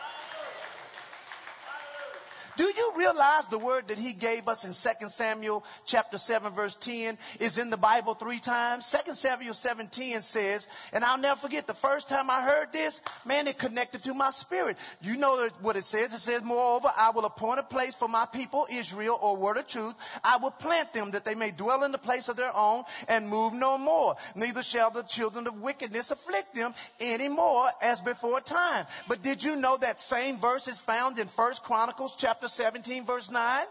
Do 2.56 2.64
you 2.64 2.94
realize 2.96 3.48
the 3.48 3.58
word 3.58 3.88
that 3.88 3.98
he 3.98 4.14
gave 4.14 4.48
us 4.48 4.64
in 4.64 4.74
2 4.74 5.10
Samuel 5.10 5.64
chapter 5.86 6.18
7 6.18 6.54
verse 6.54 6.76
10 6.76 7.18
is 7.40 7.58
in 7.58 7.70
the 7.70 7.78
Bible 7.78 8.14
three 8.14 8.40
times? 8.40 8.96
2 9.06 9.16
Samuel 9.16 9.54
7:10 9.54 10.22
says, 10.22 10.68
and 10.92 11.04
I'll 11.04 11.18
never 11.18 11.40
forget 11.40 11.66
the 11.66 11.74
first 11.74 12.10
time 12.10 12.30
I 12.30 12.42
heard 12.42 12.72
this, 12.72 13.02
man, 13.26 13.48
it 13.48 13.58
connected 13.58 14.04
to 14.04 14.14
my 14.14 14.30
spirit. 14.32 14.78
You 15.02 15.18
know 15.18 15.50
what 15.62 15.78
it 15.78 15.84
says? 15.84 16.14
It 16.14 16.20
says, 16.20 16.44
moreover, 16.44 16.90
I 16.96 17.10
will 17.12 17.26
appoint 17.26 17.60
a 17.60 17.64
place 17.64 17.96
for 17.96 18.08
my 18.08 18.26
people 18.32 18.68
Israel 18.72 19.18
or 19.20 19.36
word 19.36 19.58
of 19.58 19.68
truth. 19.68 19.96
I 20.24 20.38
will 20.38 20.52
plant 20.52 20.94
them 20.94 21.12
that 21.12 21.26
they 21.26 21.36
may 21.36 21.52
dwell 21.52 21.84
in 21.84 21.92
the 21.92 21.98
place 21.98 22.30
of 22.30 22.36
their 22.36 22.56
own 22.56 22.84
and 23.08 23.30
move 23.30 23.54
no 23.54 23.78
more. 23.78 24.16
Neither 24.36 24.62
shall 24.62 24.92
the 24.92 25.04
children 25.04 25.48
of 25.48 25.60
wickedness 25.60 26.12
afflict 26.12 26.54
them 26.54 26.74
any 27.00 27.30
more 27.30 27.68
as 27.82 28.00
before 28.02 28.42
time. 28.42 28.86
But 29.08 29.24
did 29.24 29.44
you 29.44 29.56
know 29.56 29.78
that 29.78 30.00
same 30.00 30.38
verse 30.38 30.68
is 30.68 30.80
found 30.80 31.18
in 31.18 31.28
1 31.28 31.54
Chronicles 31.64 32.14
chapter 32.18 32.43
chapter 32.44 32.64
17, 32.64 33.06
verse 33.06 33.32
9? 33.32 33.66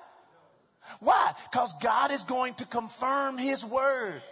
Why? 1.00 1.32
Because 1.50 1.74
God 1.82 2.11
is 2.11 2.24
going 2.24 2.54
to 2.54 2.64
confirm 2.64 3.37
his 3.37 3.64
word. 3.64 4.22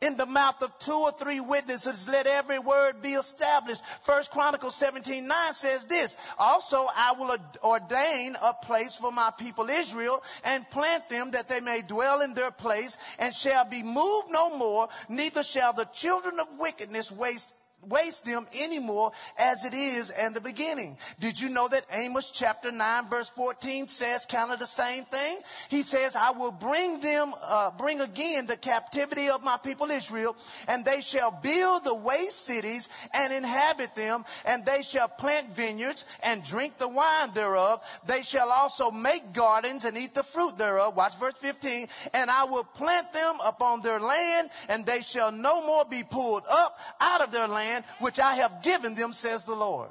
In 0.00 0.16
the 0.16 0.26
mouth 0.26 0.62
of 0.62 0.78
two 0.78 0.92
or 0.92 1.12
three 1.12 1.40
witnesses, 1.40 2.08
let 2.08 2.26
every 2.26 2.58
word 2.58 3.02
be 3.02 3.14
established. 3.14 3.84
First 4.02 4.30
Chronicles 4.30 4.76
17, 4.76 5.26
9 5.26 5.52
says 5.52 5.86
this. 5.86 6.16
Also, 6.38 6.76
I 6.76 7.14
will 7.18 7.36
ordain 7.64 8.36
a 8.40 8.52
place 8.52 8.96
for 8.96 9.10
my 9.10 9.32
people 9.36 9.68
Israel 9.68 10.22
and 10.44 10.68
plant 10.70 11.08
them 11.08 11.32
that 11.32 11.48
they 11.48 11.60
may 11.60 11.80
dwell 11.86 12.20
in 12.20 12.34
their 12.34 12.50
place 12.52 12.96
and 13.18 13.34
shall 13.34 13.64
be 13.64 13.82
moved 13.82 14.30
no 14.30 14.56
more. 14.56 14.88
Neither 15.08 15.42
shall 15.42 15.72
the 15.72 15.86
children 15.86 16.38
of 16.38 16.58
wickedness 16.58 17.10
waste 17.10 17.50
waste 17.88 18.24
them 18.24 18.46
anymore 18.62 19.12
as 19.38 19.64
it 19.64 19.74
is 19.74 20.10
in 20.10 20.32
the 20.32 20.40
beginning. 20.40 20.96
Did 21.20 21.40
you 21.40 21.48
know 21.48 21.68
that 21.68 21.84
Amos 21.92 22.30
chapter 22.30 22.70
9 22.70 23.08
verse 23.08 23.28
14 23.30 23.88
says 23.88 24.26
kind 24.26 24.52
of 24.52 24.58
the 24.58 24.66
same 24.66 25.04
thing? 25.04 25.38
He 25.68 25.82
says, 25.82 26.16
I 26.16 26.32
will 26.32 26.52
bring 26.52 27.00
them, 27.00 27.32
uh, 27.42 27.70
bring 27.72 28.00
again 28.00 28.46
the 28.46 28.56
captivity 28.56 29.28
of 29.30 29.42
my 29.42 29.56
people 29.56 29.90
Israel, 29.90 30.36
and 30.68 30.84
they 30.84 31.00
shall 31.00 31.30
build 31.30 31.84
the 31.84 31.94
waste 31.94 32.44
cities 32.44 32.88
and 33.12 33.32
inhabit 33.32 33.94
them, 33.94 34.24
and 34.44 34.64
they 34.64 34.82
shall 34.82 35.08
plant 35.08 35.48
vineyards 35.50 36.04
and 36.22 36.44
drink 36.44 36.78
the 36.78 36.88
wine 36.88 37.32
thereof. 37.34 37.82
They 38.06 38.22
shall 38.22 38.50
also 38.50 38.90
make 38.90 39.32
gardens 39.32 39.84
and 39.84 39.96
eat 39.96 40.14
the 40.14 40.22
fruit 40.22 40.56
thereof. 40.58 40.96
Watch 40.96 41.16
verse 41.18 41.34
15. 41.34 41.88
And 42.12 42.30
I 42.30 42.44
will 42.44 42.64
plant 42.64 43.12
them 43.12 43.36
upon 43.44 43.82
their 43.82 44.00
land, 44.00 44.50
and 44.68 44.86
they 44.86 45.02
shall 45.02 45.32
no 45.32 45.66
more 45.66 45.84
be 45.84 46.02
pulled 46.02 46.44
up 46.48 46.78
out 47.00 47.22
of 47.22 47.32
their 47.32 47.48
land 47.48 47.73
land 47.74 47.84
which 47.98 48.18
I 48.18 48.36
have 48.36 48.62
given 48.62 48.94
them, 48.94 49.12
says 49.12 49.44
the 49.44 49.54
Lord. 49.54 49.88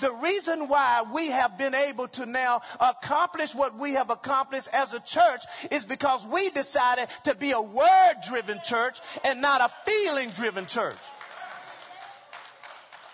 The 0.00 0.12
reason 0.12 0.68
why 0.68 1.04
we 1.12 1.28
have 1.28 1.58
been 1.58 1.74
able 1.74 2.08
to 2.08 2.24
now 2.24 2.62
accomplish 2.80 3.54
what 3.54 3.78
we 3.78 3.94
have 3.94 4.08
accomplished 4.08 4.68
as 4.72 4.94
a 4.94 5.00
church 5.00 5.42
is 5.70 5.84
because 5.84 6.26
we 6.26 6.48
decided 6.50 7.06
to 7.24 7.34
be 7.34 7.50
a 7.50 7.60
word 7.60 8.14
driven 8.26 8.60
church 8.64 8.98
and 9.24 9.42
not 9.42 9.60
a 9.60 9.90
feeling 9.90 10.30
driven 10.30 10.64
church. 10.64 10.96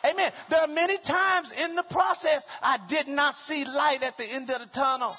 Amen. 0.09 0.31
There 0.49 0.61
are 0.61 0.69
many 0.69 0.97
times 0.99 1.51
in 1.51 1.75
the 1.75 1.83
process 1.83 2.47
I 2.63 2.79
did 2.89 3.09
not 3.09 3.35
see 3.35 3.65
light 3.65 4.05
at 4.05 4.17
the 4.17 4.31
end 4.31 4.49
of 4.51 4.61
the 4.61 4.67
tunnel. 4.67 5.17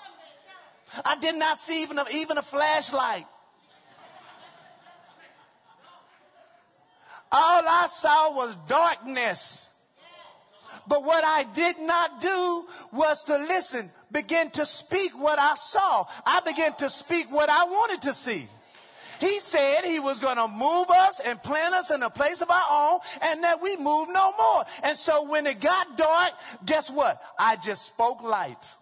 I 1.03 1.17
did 1.17 1.35
not 1.35 1.59
see 1.59 1.83
even 1.83 1.97
a, 1.97 2.05
even 2.13 2.37
a 2.37 2.41
flashlight. 2.41 3.25
All 7.31 7.63
I 7.67 7.87
saw 7.89 8.35
was 8.35 8.55
darkness. 8.67 9.69
But 10.87 11.03
what 11.03 11.23
I 11.23 11.43
did 11.43 11.79
not 11.79 12.21
do 12.21 12.65
was 12.93 13.25
to 13.25 13.37
listen, 13.37 13.89
begin 14.11 14.49
to 14.51 14.65
speak 14.65 15.11
what 15.19 15.37
I 15.39 15.55
saw. 15.55 16.05
I 16.25 16.41
began 16.41 16.73
to 16.75 16.89
speak 16.89 17.31
what 17.31 17.49
I 17.49 17.65
wanted 17.65 18.03
to 18.03 18.13
see. 18.13 18.47
He 19.19 19.39
said 19.39 19.83
he 19.83 19.99
was 19.99 20.19
going 20.19 20.37
to 20.37 20.47
move 20.47 20.89
us 20.89 21.19
and 21.19 21.41
plant 21.41 21.73
us 21.73 21.91
in 21.91 22.03
a 22.03 22.09
place 22.09 22.41
of 22.41 22.51
our 22.51 22.65
own 22.69 22.99
and 23.21 23.43
that 23.43 23.61
we 23.61 23.75
move 23.77 24.09
no 24.11 24.33
more. 24.37 24.65
And 24.83 24.97
so 24.97 25.27
when 25.27 25.47
it 25.47 25.59
got 25.59 25.97
dark, 25.97 26.31
guess 26.65 26.89
what? 26.89 27.21
I 27.37 27.55
just 27.55 27.85
spoke 27.85 28.21
light. 28.21 28.75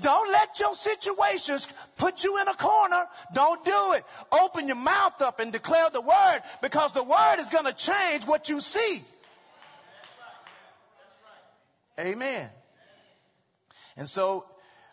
Don't 0.00 0.30
let 0.30 0.58
your 0.60 0.74
situations 0.74 1.68
put 1.96 2.24
you 2.24 2.40
in 2.40 2.48
a 2.48 2.54
corner. 2.54 3.06
Don't 3.34 3.64
do 3.64 3.92
it. 3.94 4.04
Open 4.32 4.66
your 4.68 4.76
mouth 4.76 5.20
up 5.22 5.40
and 5.40 5.52
declare 5.52 5.90
the 5.90 6.00
word 6.00 6.40
because 6.62 6.92
the 6.92 7.02
word 7.02 7.36
is 7.38 7.48
going 7.48 7.66
to 7.66 7.72
change 7.72 8.26
what 8.26 8.48
you 8.48 8.60
see. 8.60 9.02
Amen. 11.98 12.48
And 13.96 14.08
so 14.08 14.46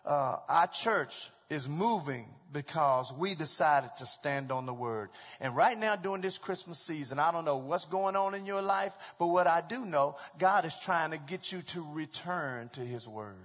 uh, 0.05 0.37
our 0.49 0.67
church 0.67 1.29
is 1.49 1.69
moving 1.69 2.27
because 2.51 3.13
we 3.13 3.35
decided 3.35 3.89
to 3.97 4.05
stand 4.05 4.51
on 4.51 4.65
the 4.65 4.73
word. 4.73 5.09
And 5.39 5.55
right 5.55 5.77
now 5.77 5.95
during 5.95 6.21
this 6.21 6.37
Christmas 6.37 6.79
season, 6.79 7.19
I 7.19 7.31
don't 7.31 7.45
know 7.45 7.57
what's 7.57 7.85
going 7.85 8.15
on 8.15 8.35
in 8.35 8.45
your 8.45 8.61
life, 8.61 8.93
but 9.19 9.27
what 9.27 9.47
I 9.47 9.61
do 9.61 9.85
know, 9.85 10.15
God 10.37 10.65
is 10.65 10.77
trying 10.79 11.11
to 11.11 11.17
get 11.17 11.51
you 11.51 11.61
to 11.61 11.85
return 11.93 12.69
to 12.73 12.81
his 12.81 13.07
word. 13.07 13.35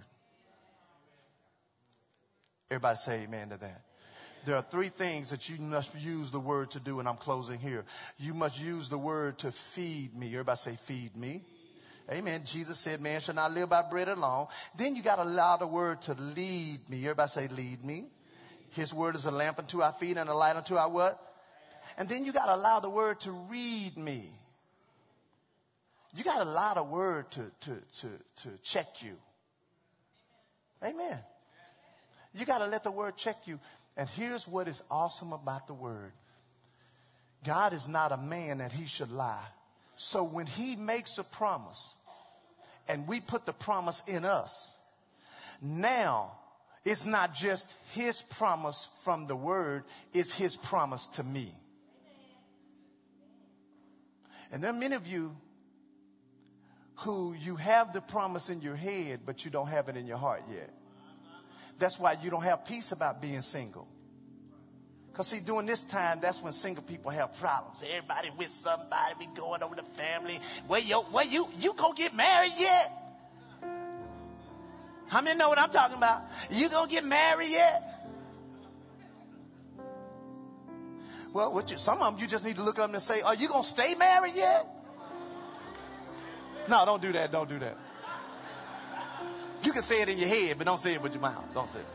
Everybody 2.72 2.96
say 2.96 3.20
amen 3.24 3.50
to 3.50 3.58
that. 3.58 3.82
There 4.46 4.56
are 4.56 4.62
three 4.62 4.88
things 4.88 5.28
that 5.28 5.50
you 5.50 5.60
must 5.60 5.94
use 6.00 6.30
the 6.30 6.40
word 6.40 6.70
to 6.70 6.80
do, 6.80 7.00
and 7.00 7.06
I'm 7.08 7.18
closing 7.18 7.58
here. 7.58 7.84
You 8.18 8.32
must 8.32 8.58
use 8.58 8.88
the 8.88 8.96
word 8.96 9.36
to 9.40 9.52
feed 9.52 10.16
me. 10.16 10.28
Everybody 10.28 10.56
say, 10.56 10.76
feed 10.76 11.14
me. 11.14 11.42
Amen. 12.10 12.44
Jesus 12.46 12.78
said, 12.78 13.02
man 13.02 13.20
shall 13.20 13.34
not 13.34 13.52
live 13.52 13.68
by 13.68 13.82
bread 13.82 14.08
alone. 14.08 14.46
Then 14.74 14.96
you 14.96 15.02
got 15.02 15.16
to 15.16 15.24
allow 15.24 15.58
the 15.58 15.66
word 15.66 16.00
to 16.02 16.14
lead 16.14 16.78
me. 16.88 17.00
Everybody 17.02 17.28
say, 17.28 17.48
lead 17.48 17.84
me. 17.84 18.06
His 18.70 18.94
word 18.94 19.16
is 19.16 19.26
a 19.26 19.30
lamp 19.30 19.58
unto 19.58 19.82
our 19.82 19.92
feet 19.92 20.16
and 20.16 20.30
a 20.30 20.34
light 20.34 20.56
unto 20.56 20.76
our 20.76 20.88
what? 20.88 21.20
And 21.98 22.08
then 22.08 22.24
you 22.24 22.32
got 22.32 22.46
to 22.46 22.56
allow 22.56 22.80
the 22.80 22.88
word 22.88 23.20
to 23.20 23.32
read 23.50 23.98
me. 23.98 24.24
You 26.16 26.24
got 26.24 26.38
to 26.38 26.44
allow 26.44 26.72
the 26.72 26.82
word 26.82 27.30
to, 27.32 27.50
to, 27.60 27.70
to, 28.00 28.08
to 28.36 28.48
check 28.62 29.02
you. 29.02 29.14
Amen. 30.82 31.18
You 32.34 32.46
got 32.46 32.58
to 32.58 32.66
let 32.66 32.84
the 32.84 32.90
word 32.90 33.16
check 33.16 33.36
you. 33.46 33.58
And 33.96 34.08
here's 34.10 34.48
what 34.48 34.68
is 34.68 34.82
awesome 34.90 35.32
about 35.32 35.66
the 35.66 35.74
word 35.74 36.12
God 37.44 37.72
is 37.72 37.88
not 37.88 38.12
a 38.12 38.16
man 38.16 38.58
that 38.58 38.72
he 38.72 38.86
should 38.86 39.10
lie. 39.10 39.44
So 39.96 40.24
when 40.24 40.46
he 40.46 40.76
makes 40.76 41.18
a 41.18 41.24
promise 41.24 41.94
and 42.88 43.06
we 43.06 43.20
put 43.20 43.46
the 43.46 43.52
promise 43.52 44.02
in 44.06 44.24
us, 44.24 44.74
now 45.60 46.32
it's 46.84 47.04
not 47.06 47.34
just 47.34 47.72
his 47.92 48.22
promise 48.22 48.88
from 49.04 49.26
the 49.26 49.36
word, 49.36 49.84
it's 50.12 50.34
his 50.34 50.56
promise 50.56 51.06
to 51.08 51.22
me. 51.22 51.52
And 54.50 54.62
there 54.62 54.70
are 54.70 54.74
many 54.74 54.96
of 54.96 55.06
you 55.06 55.36
who 56.96 57.34
you 57.34 57.56
have 57.56 57.92
the 57.92 58.00
promise 58.00 58.50
in 58.50 58.60
your 58.60 58.76
head, 58.76 59.20
but 59.24 59.44
you 59.44 59.50
don't 59.50 59.68
have 59.68 59.88
it 59.88 59.96
in 59.96 60.06
your 60.06 60.18
heart 60.18 60.42
yet. 60.52 60.70
That's 61.82 61.98
why 61.98 62.16
you 62.22 62.30
don't 62.30 62.44
have 62.44 62.64
peace 62.64 62.92
about 62.92 63.20
being 63.20 63.40
single. 63.40 63.88
Because 65.10 65.26
see, 65.26 65.40
during 65.40 65.66
this 65.66 65.82
time, 65.82 66.20
that's 66.22 66.40
when 66.40 66.52
single 66.52 66.84
people 66.84 67.10
have 67.10 67.34
problems. 67.40 67.82
Everybody 67.82 68.30
with 68.38 68.50
somebody, 68.50 69.14
be 69.18 69.26
going 69.34 69.64
over 69.64 69.74
the 69.74 69.82
family. 69.82 70.38
Where 70.68 70.80
you, 70.80 70.98
where 71.10 71.24
you, 71.24 71.48
you 71.58 71.74
gonna 71.74 71.94
get 71.96 72.14
married 72.14 72.52
yet? 72.56 72.92
How 75.08 75.22
many 75.22 75.36
know 75.36 75.48
what 75.48 75.58
I'm 75.58 75.70
talking 75.70 75.96
about? 75.96 76.22
You 76.52 76.68
gonna 76.68 76.88
get 76.88 77.04
married 77.04 77.50
yet? 77.50 77.82
Well, 81.32 81.64
you, 81.66 81.78
some 81.78 82.00
of 82.00 82.12
them 82.12 82.22
you 82.22 82.28
just 82.28 82.44
need 82.44 82.56
to 82.56 82.62
look 82.62 82.78
up 82.78 82.92
and 82.92 83.02
say, 83.02 83.22
are 83.22 83.34
you 83.34 83.48
gonna 83.48 83.64
stay 83.64 83.96
married 83.96 84.36
yet? 84.36 84.68
No, 86.68 86.86
don't 86.86 87.02
do 87.02 87.10
that. 87.10 87.32
Don't 87.32 87.48
do 87.48 87.58
that. 87.58 87.76
You 89.64 89.72
can 89.72 89.82
say 89.82 90.02
it 90.02 90.08
in 90.08 90.18
your 90.18 90.28
head, 90.28 90.58
but 90.58 90.66
don't 90.66 90.80
say 90.80 90.94
it 90.94 91.02
with 91.02 91.12
your 91.14 91.22
mouth. 91.22 91.44
Don't 91.54 91.68
say 91.68 91.78
it. 91.78 91.86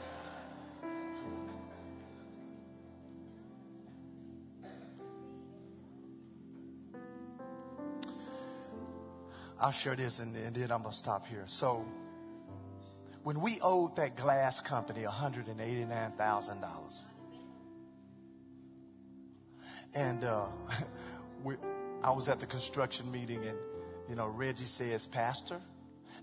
I'll 9.59 9.71
share 9.71 9.95
this 9.95 10.19
and, 10.19 10.35
and 10.35 10.55
then 10.55 10.71
I'm 10.71 10.81
going 10.81 10.91
to 10.91 10.97
stop 10.97 11.27
here. 11.27 11.43
So, 11.47 11.83
when 13.23 13.41
we 13.41 13.59
owed 13.61 13.95
that 13.95 14.15
glass 14.15 14.61
company 14.61 15.01
$189,000, 15.01 16.93
and 19.95 20.23
uh, 20.23 20.45
we, 21.43 21.55
I 22.03 22.11
was 22.11 22.29
at 22.29 22.39
the 22.39 22.45
construction 22.45 23.11
meeting, 23.11 23.43
and 23.45 23.57
you 24.07 24.15
know, 24.15 24.27
Reggie 24.27 24.63
says, 24.63 25.07
Pastor, 25.07 25.59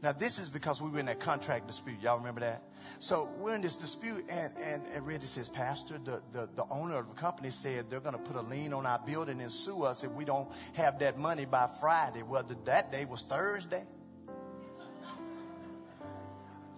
Now, 0.04 0.12
this 0.12 0.38
is 0.38 0.50
because 0.50 0.82
we 0.82 0.90
were 0.90 0.98
in 0.98 1.08
a 1.08 1.14
contract 1.14 1.66
dispute. 1.66 2.02
Y'all 2.02 2.18
remember 2.18 2.42
that? 2.42 2.62
So 3.00 3.26
we're 3.38 3.54
in 3.54 3.62
this 3.62 3.76
dispute, 3.76 4.26
and, 4.28 4.52
and, 4.62 4.82
and 4.94 5.06
Reggie 5.06 5.24
says, 5.24 5.48
Pastor, 5.48 5.96
the, 5.96 6.20
the, 6.30 6.46
the 6.56 6.64
owner 6.70 6.98
of 6.98 7.08
the 7.08 7.14
company 7.14 7.48
said 7.48 7.88
they're 7.88 8.00
going 8.00 8.12
to 8.12 8.20
put 8.20 8.36
a 8.36 8.42
lien 8.42 8.74
on 8.74 8.84
our 8.84 8.98
building 8.98 9.40
and 9.40 9.50
sue 9.50 9.82
us 9.84 10.04
if 10.04 10.12
we 10.12 10.26
don't 10.26 10.46
have 10.74 10.98
that 10.98 11.18
money 11.18 11.46
by 11.46 11.68
Friday. 11.80 12.22
Well, 12.22 12.44
that 12.66 12.92
day 12.92 13.06
was 13.06 13.22
Thursday. 13.22 13.82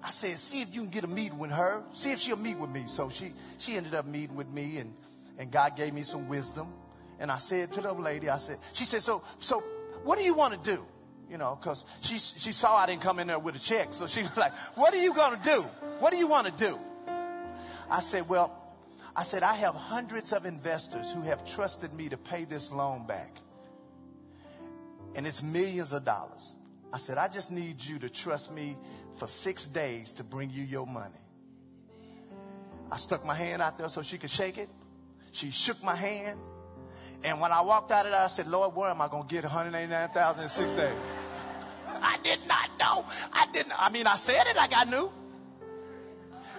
I 0.05 0.11
said, 0.11 0.39
see 0.39 0.61
if 0.61 0.73
you 0.73 0.83
can 0.83 0.91
get 0.91 1.03
a 1.03 1.09
meeting 1.09 1.41
with 1.41 1.51
her. 1.51 1.83
See 1.95 2.13
if 2.13 2.21
she'll 2.21 2.37
meet 2.37 2.59
with 2.59 2.71
me. 2.71 2.85
So 2.87 3.11
she, 3.11 3.33
she 3.59 3.75
ended 3.75 3.97
up 3.97 4.07
meeting 4.07 4.37
with 4.37 4.49
me, 4.49 4.79
and, 4.79 4.95
and 5.37 5.51
God 5.51 5.77
gave 5.77 5.93
me 5.93 6.05
some 6.05 6.29
wisdom. 6.29 6.69
And 7.19 7.33
I 7.33 7.39
said 7.39 7.73
to 7.73 7.81
the 7.81 7.93
lady, 7.93 8.29
I 8.29 8.39
said, 8.39 8.59
she 8.73 8.85
said, 8.85 9.03
so, 9.03 9.25
so 9.41 9.65
what 10.05 10.17
do 10.17 10.25
you 10.25 10.35
want 10.35 10.63
to 10.63 10.77
do? 10.77 10.87
You 11.31 11.39
know, 11.39 11.59
because 11.61 11.85
she, 12.03 12.19
she 12.19 12.53
saw 12.53 12.77
I 12.77 12.87
didn't 12.87 13.03
come 13.03 13.19
in 13.19 13.27
there 13.27 13.39
with 13.39 13.57
a 13.57 13.59
check. 13.59 13.93
So 13.93 14.07
she 14.07 14.23
was 14.29 14.37
like, 14.37 14.55
What 14.75 14.95
are 14.95 15.03
you 15.03 15.15
going 15.15 15.39
to 15.39 15.43
do? 15.43 15.63
What 15.99 16.13
do 16.13 16.19
you 16.19 16.29
want 16.29 16.47
to 16.47 16.53
do? 16.53 16.79
I 17.91 18.01
said, 18.01 18.29
Well, 18.29 18.53
I 19.15 19.23
said, 19.23 19.43
I 19.43 19.55
have 19.55 19.75
hundreds 19.75 20.33
of 20.33 20.45
investors 20.45 21.11
who 21.11 21.23
have 21.23 21.45
trusted 21.47 21.93
me 21.93 22.11
to 22.11 22.17
pay 22.17 22.45
this 22.45 22.71
loan 22.71 23.07
back. 23.07 23.35
And 25.15 25.27
it's 25.27 25.43
millions 25.43 25.93
of 25.93 26.05
dollars. 26.05 26.55
I 26.93 26.99
said, 26.99 27.17
I 27.19 27.29
just 27.29 27.51
need 27.51 27.83
you 27.83 27.99
to 28.01 28.11
trust 28.11 28.53
me 28.53 28.77
for 29.15 29.27
six 29.27 29.67
days 29.67 30.15
to 30.15 30.25
bring 30.25 30.51
you 30.51 30.63
your 30.63 30.87
money. 30.87 31.15
I 32.93 32.99
stuck 32.99 33.25
my 33.25 33.35
hand 33.35 33.63
out 33.63 33.79
there 33.79 33.89
so 33.89 34.03
she 34.03 34.19
could 34.19 34.31
shake 34.31 34.59
it. 34.59 34.69
She 35.33 35.51
shook 35.51 35.83
my 35.83 35.97
hand. 35.97 36.39
And 37.25 37.41
when 37.41 37.53
I 37.53 37.63
walked 37.63 37.91
out 37.91 38.07
of 38.07 38.13
there, 38.13 38.21
I 38.21 38.29
said, 38.29 38.47
Lord, 38.47 38.75
where 38.75 38.91
am 38.91 39.01
I 39.01 39.09
going 39.09 39.27
to 39.27 39.35
get 39.35 39.45
189,000 39.45 40.43
in 40.43 40.49
six 40.49 40.73
days? 40.73 40.95
I 41.89 42.19
did 42.23 42.39
not 42.47 42.71
know. 42.79 43.05
I 43.33 43.47
didn't. 43.53 43.73
I 43.77 43.91
mean, 43.91 44.07
I 44.07 44.17
said 44.17 44.47
it 44.47 44.57
like 44.57 44.73
I 44.77 44.85
knew. 44.85 45.11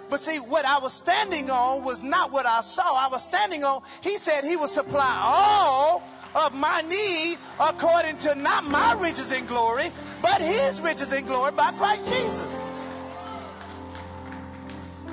But 0.10 0.20
see, 0.20 0.40
what 0.40 0.66
I 0.66 0.80
was 0.80 0.94
standing 0.94 1.50
on 1.52 1.84
was 1.84 2.02
not 2.02 2.32
what 2.32 2.46
I 2.46 2.62
saw. 2.62 2.96
I 2.96 3.10
was 3.10 3.24
standing 3.24 3.64
on, 3.64 3.82
he 4.02 4.18
said 4.18 4.44
he 4.44 4.56
would 4.56 4.70
supply 4.70 5.22
all 5.22 6.04
of 6.36 6.54
my 6.54 6.82
need 6.82 7.38
according 7.60 8.18
to 8.20 8.36
not 8.36 8.66
my 8.66 8.94
riches 9.02 9.32
in 9.32 9.46
glory, 9.48 9.86
but 10.22 10.42
his 10.42 10.80
riches 10.82 11.12
in 11.12 11.26
glory 11.26 11.52
by 11.52 11.72
Christ 11.72 12.08
Jesus. 12.08 12.62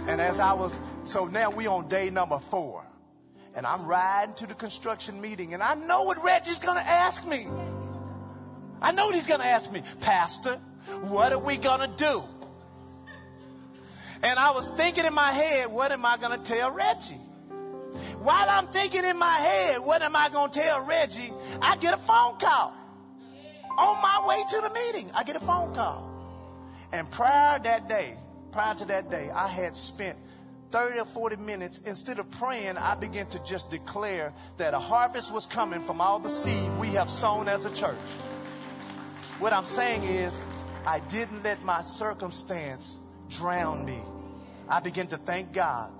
And 0.06 0.20
as 0.20 0.38
I 0.38 0.52
was, 0.52 0.78
so 1.04 1.26
now 1.26 1.50
we 1.50 1.66
on 1.66 1.88
day 1.88 2.10
number 2.10 2.38
four 2.38 2.84
and 3.54 3.66
I'm 3.66 3.86
riding 3.86 4.34
to 4.36 4.46
the 4.46 4.54
construction 4.54 5.20
meeting, 5.20 5.54
and 5.54 5.62
I 5.62 5.74
know 5.74 6.02
what 6.02 6.22
Reggie's 6.22 6.58
going 6.58 6.76
to 6.76 6.86
ask 6.86 7.26
me. 7.26 7.46
I 8.82 8.92
know 8.92 9.06
what 9.06 9.14
he's 9.14 9.26
going 9.26 9.40
to 9.40 9.46
ask 9.46 9.72
me, 9.72 9.82
Pastor, 10.00 10.60
what 11.02 11.32
are 11.32 11.38
we 11.38 11.56
going 11.56 11.80
to 11.80 11.96
do? 11.96 12.24
And 14.22 14.38
I 14.38 14.52
was 14.52 14.68
thinking 14.68 15.04
in 15.04 15.14
my 15.14 15.30
head, 15.30 15.70
what 15.70 15.92
am 15.92 16.04
I 16.04 16.16
going 16.16 16.38
to 16.38 16.44
tell 16.44 16.70
Reggie? 16.70 17.20
While 18.20 18.46
I'm 18.48 18.66
thinking 18.68 19.04
in 19.04 19.18
my 19.18 19.34
head, 19.34 19.80
what 19.80 20.02
am 20.02 20.16
I 20.16 20.28
going 20.30 20.50
to 20.50 20.58
tell 20.58 20.84
Reggie? 20.84 21.32
I 21.60 21.76
get 21.76 21.94
a 21.94 21.98
phone 21.98 22.38
call. 22.38 22.74
On 23.76 24.02
my 24.02 24.26
way 24.26 24.42
to 24.50 24.60
the 24.60 24.70
meeting, 24.70 25.10
I 25.14 25.24
get 25.24 25.36
a 25.36 25.40
phone 25.40 25.74
call. 25.74 26.10
And 26.92 27.10
prior 27.10 27.58
that 27.58 27.88
day, 27.88 28.16
prior 28.52 28.74
to 28.74 28.84
that 28.86 29.10
day, 29.10 29.30
I 29.34 29.48
had 29.48 29.76
spent 29.76 30.16
30 30.70 31.00
or 31.00 31.04
40 31.04 31.36
minutes, 31.36 31.78
instead 31.78 32.18
of 32.18 32.30
praying, 32.32 32.76
I 32.76 32.94
began 32.94 33.26
to 33.26 33.44
just 33.44 33.70
declare 33.70 34.32
that 34.58 34.74
a 34.74 34.78
harvest 34.78 35.32
was 35.32 35.46
coming 35.46 35.80
from 35.80 36.00
all 36.00 36.18
the 36.18 36.30
seed 36.30 36.70
we 36.78 36.88
have 36.88 37.10
sown 37.10 37.48
as 37.48 37.64
a 37.64 37.74
church. 37.74 37.96
What 39.38 39.52
I'm 39.52 39.64
saying 39.64 40.04
is, 40.04 40.40
I 40.86 41.00
didn't 41.00 41.42
let 41.42 41.64
my 41.64 41.82
circumstance 41.82 42.98
drown 43.30 43.84
me. 43.84 43.98
I 44.68 44.80
began 44.80 45.06
to 45.08 45.16
thank 45.16 45.52
God 45.52 45.92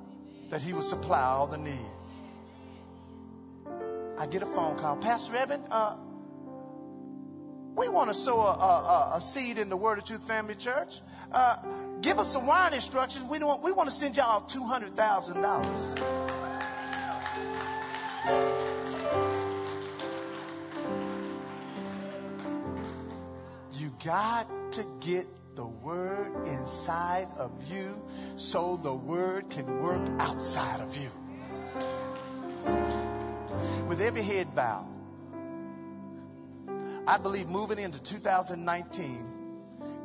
that 0.50 0.60
He 0.60 0.72
would 0.72 0.84
supply 0.84 1.22
all 1.22 1.46
the 1.46 1.58
need. 1.58 1.90
I 4.18 4.26
get 4.26 4.42
a 4.42 4.46
phone 4.46 4.76
call, 4.78 4.96
Pastor 4.96 5.34
Evan, 5.36 5.60
uh, 5.70 5.96
we 7.84 7.90
want 7.90 8.08
to 8.08 8.14
sow 8.14 8.40
a, 8.40 8.52
a, 8.52 9.12
a, 9.16 9.20
seed 9.20 9.58
in 9.58 9.68
the 9.68 9.76
Word 9.76 9.98
of 9.98 10.04
Truth 10.04 10.26
Family 10.26 10.54
Church. 10.54 11.00
Uh, 11.30 11.56
give 12.00 12.18
us 12.18 12.32
some 12.32 12.46
wine 12.46 12.72
instructions. 12.72 13.26
We 13.28 13.38
don't. 13.38 13.62
We 13.62 13.72
want 13.72 13.90
to 13.90 13.94
send 13.94 14.16
y'all 14.16 14.40
two 14.40 14.64
hundred 14.64 14.96
thousand 14.96 15.42
dollars. 15.42 15.94
You 23.74 23.92
got 24.02 24.46
to 24.72 24.86
get 25.00 25.26
the 25.54 25.66
word 25.66 26.46
inside 26.46 27.28
of 27.36 27.70
you 27.70 28.02
so 28.36 28.80
the 28.82 28.94
word 28.94 29.50
can 29.50 29.82
work 29.82 30.00
outside 30.20 30.80
of 30.80 30.96
you. 30.96 31.10
With 33.88 34.00
every 34.00 34.22
head 34.22 34.54
bowed, 34.54 34.93
I 37.06 37.18
believe 37.18 37.48
moving 37.48 37.78
into 37.78 38.02
2019, 38.02 39.26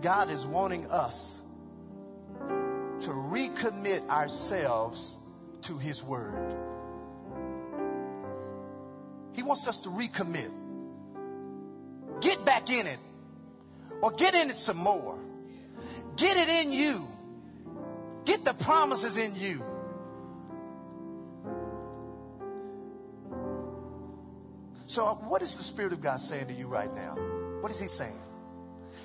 God 0.02 0.30
is 0.30 0.46
wanting 0.46 0.92
us 0.92 1.40
to 3.02 3.10
recommit 3.10 4.08
ourselves 4.10 5.18
to 5.62 5.78
His 5.78 6.04
Word. 6.04 6.56
He 9.34 9.44
wants 9.44 9.68
us 9.68 9.82
to 9.82 9.90
recommit. 9.90 10.52
Get 12.20 12.44
back 12.46 12.70
in 12.70 12.88
it. 12.88 12.98
Or 14.02 14.12
get 14.12 14.36
in 14.36 14.50
it 14.50 14.56
some 14.56 14.78
more. 14.78 15.18
Get 16.18 16.36
it 16.36 16.66
in 16.66 16.74
you. 16.74 17.08
Get 18.26 18.44
the 18.44 18.54
promises 18.54 19.18
in 19.18 19.36
you. 19.36 19.64
So, 24.90 25.06
uh, 25.06 25.14
what 25.14 25.44
is 25.44 25.54
the 25.54 25.62
Spirit 25.62 25.94
of 25.94 26.02
God 26.02 26.20
saying 26.20 26.48
to 26.48 26.54
you 26.54 26.66
right 26.66 26.92
now? 26.96 27.16
What 27.62 27.72
is 27.72 27.80
He 27.80 27.88
saying? 27.88 28.20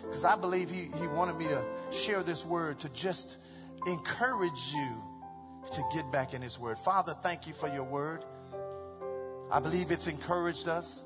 Because 0.00 0.24
I 0.24 0.34
believe 0.34 0.70
he, 0.70 0.88
he 0.98 1.06
wanted 1.06 1.36
me 1.36 1.44
to 1.44 1.62
share 1.90 2.22
this 2.22 2.42
word 2.44 2.78
to 2.80 2.88
just 2.88 3.36
encourage 3.86 4.72
you 4.74 5.02
to 5.72 5.84
get 5.92 6.10
back 6.10 6.32
in 6.32 6.40
His 6.40 6.58
Word. 6.58 6.78
Father, 6.78 7.12
thank 7.12 7.46
you 7.46 7.52
for 7.52 7.68
your 7.68 7.84
word. 7.84 8.24
I 9.50 9.60
believe 9.60 9.90
it's 9.90 10.06
encouraged 10.06 10.68
us. 10.68 11.04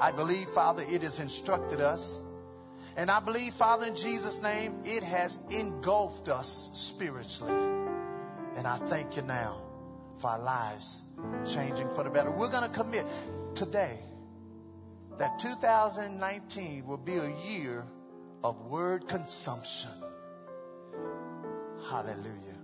I 0.00 0.10
believe, 0.10 0.48
Father, 0.48 0.82
it 0.82 1.02
has 1.02 1.20
instructed 1.20 1.80
us. 1.80 2.20
And 2.96 3.08
I 3.08 3.20
believe, 3.20 3.54
Father, 3.54 3.86
in 3.86 3.94
Jesus' 3.94 4.42
name, 4.42 4.82
it 4.84 5.04
has 5.04 5.38
engulfed 5.50 6.28
us 6.28 6.70
spiritually. 6.72 7.54
And 8.56 8.66
I 8.66 8.78
thank 8.78 9.14
you 9.14 9.22
now 9.22 9.62
for 10.18 10.30
our 10.30 10.40
lives 10.40 11.00
changing 11.54 11.88
for 11.90 12.02
the 12.02 12.10
better. 12.10 12.32
We're 12.32 12.48
going 12.48 12.64
to 12.64 12.76
commit 12.76 13.06
today 13.56 13.98
that 15.18 15.38
2019 15.38 16.86
will 16.86 16.98
be 16.98 17.16
a 17.16 17.34
year 17.48 17.84
of 18.44 18.66
word 18.66 19.08
consumption. 19.08 19.90
Hallelujah. 21.88 22.58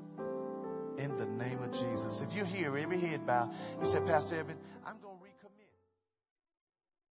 In 0.99 1.17
the 1.17 1.27
name 1.27 1.63
of 1.63 1.73
Jesus. 1.73 2.21
If 2.21 2.37
you're 2.37 2.45
here, 2.45 2.77
every 2.77 3.01
head 3.01 3.27
bow, 3.27 3.51
you 3.81 3.87
say, 3.87 4.01
Pastor 4.01 4.37
Evan, 4.37 4.59
I'm 4.87 4.97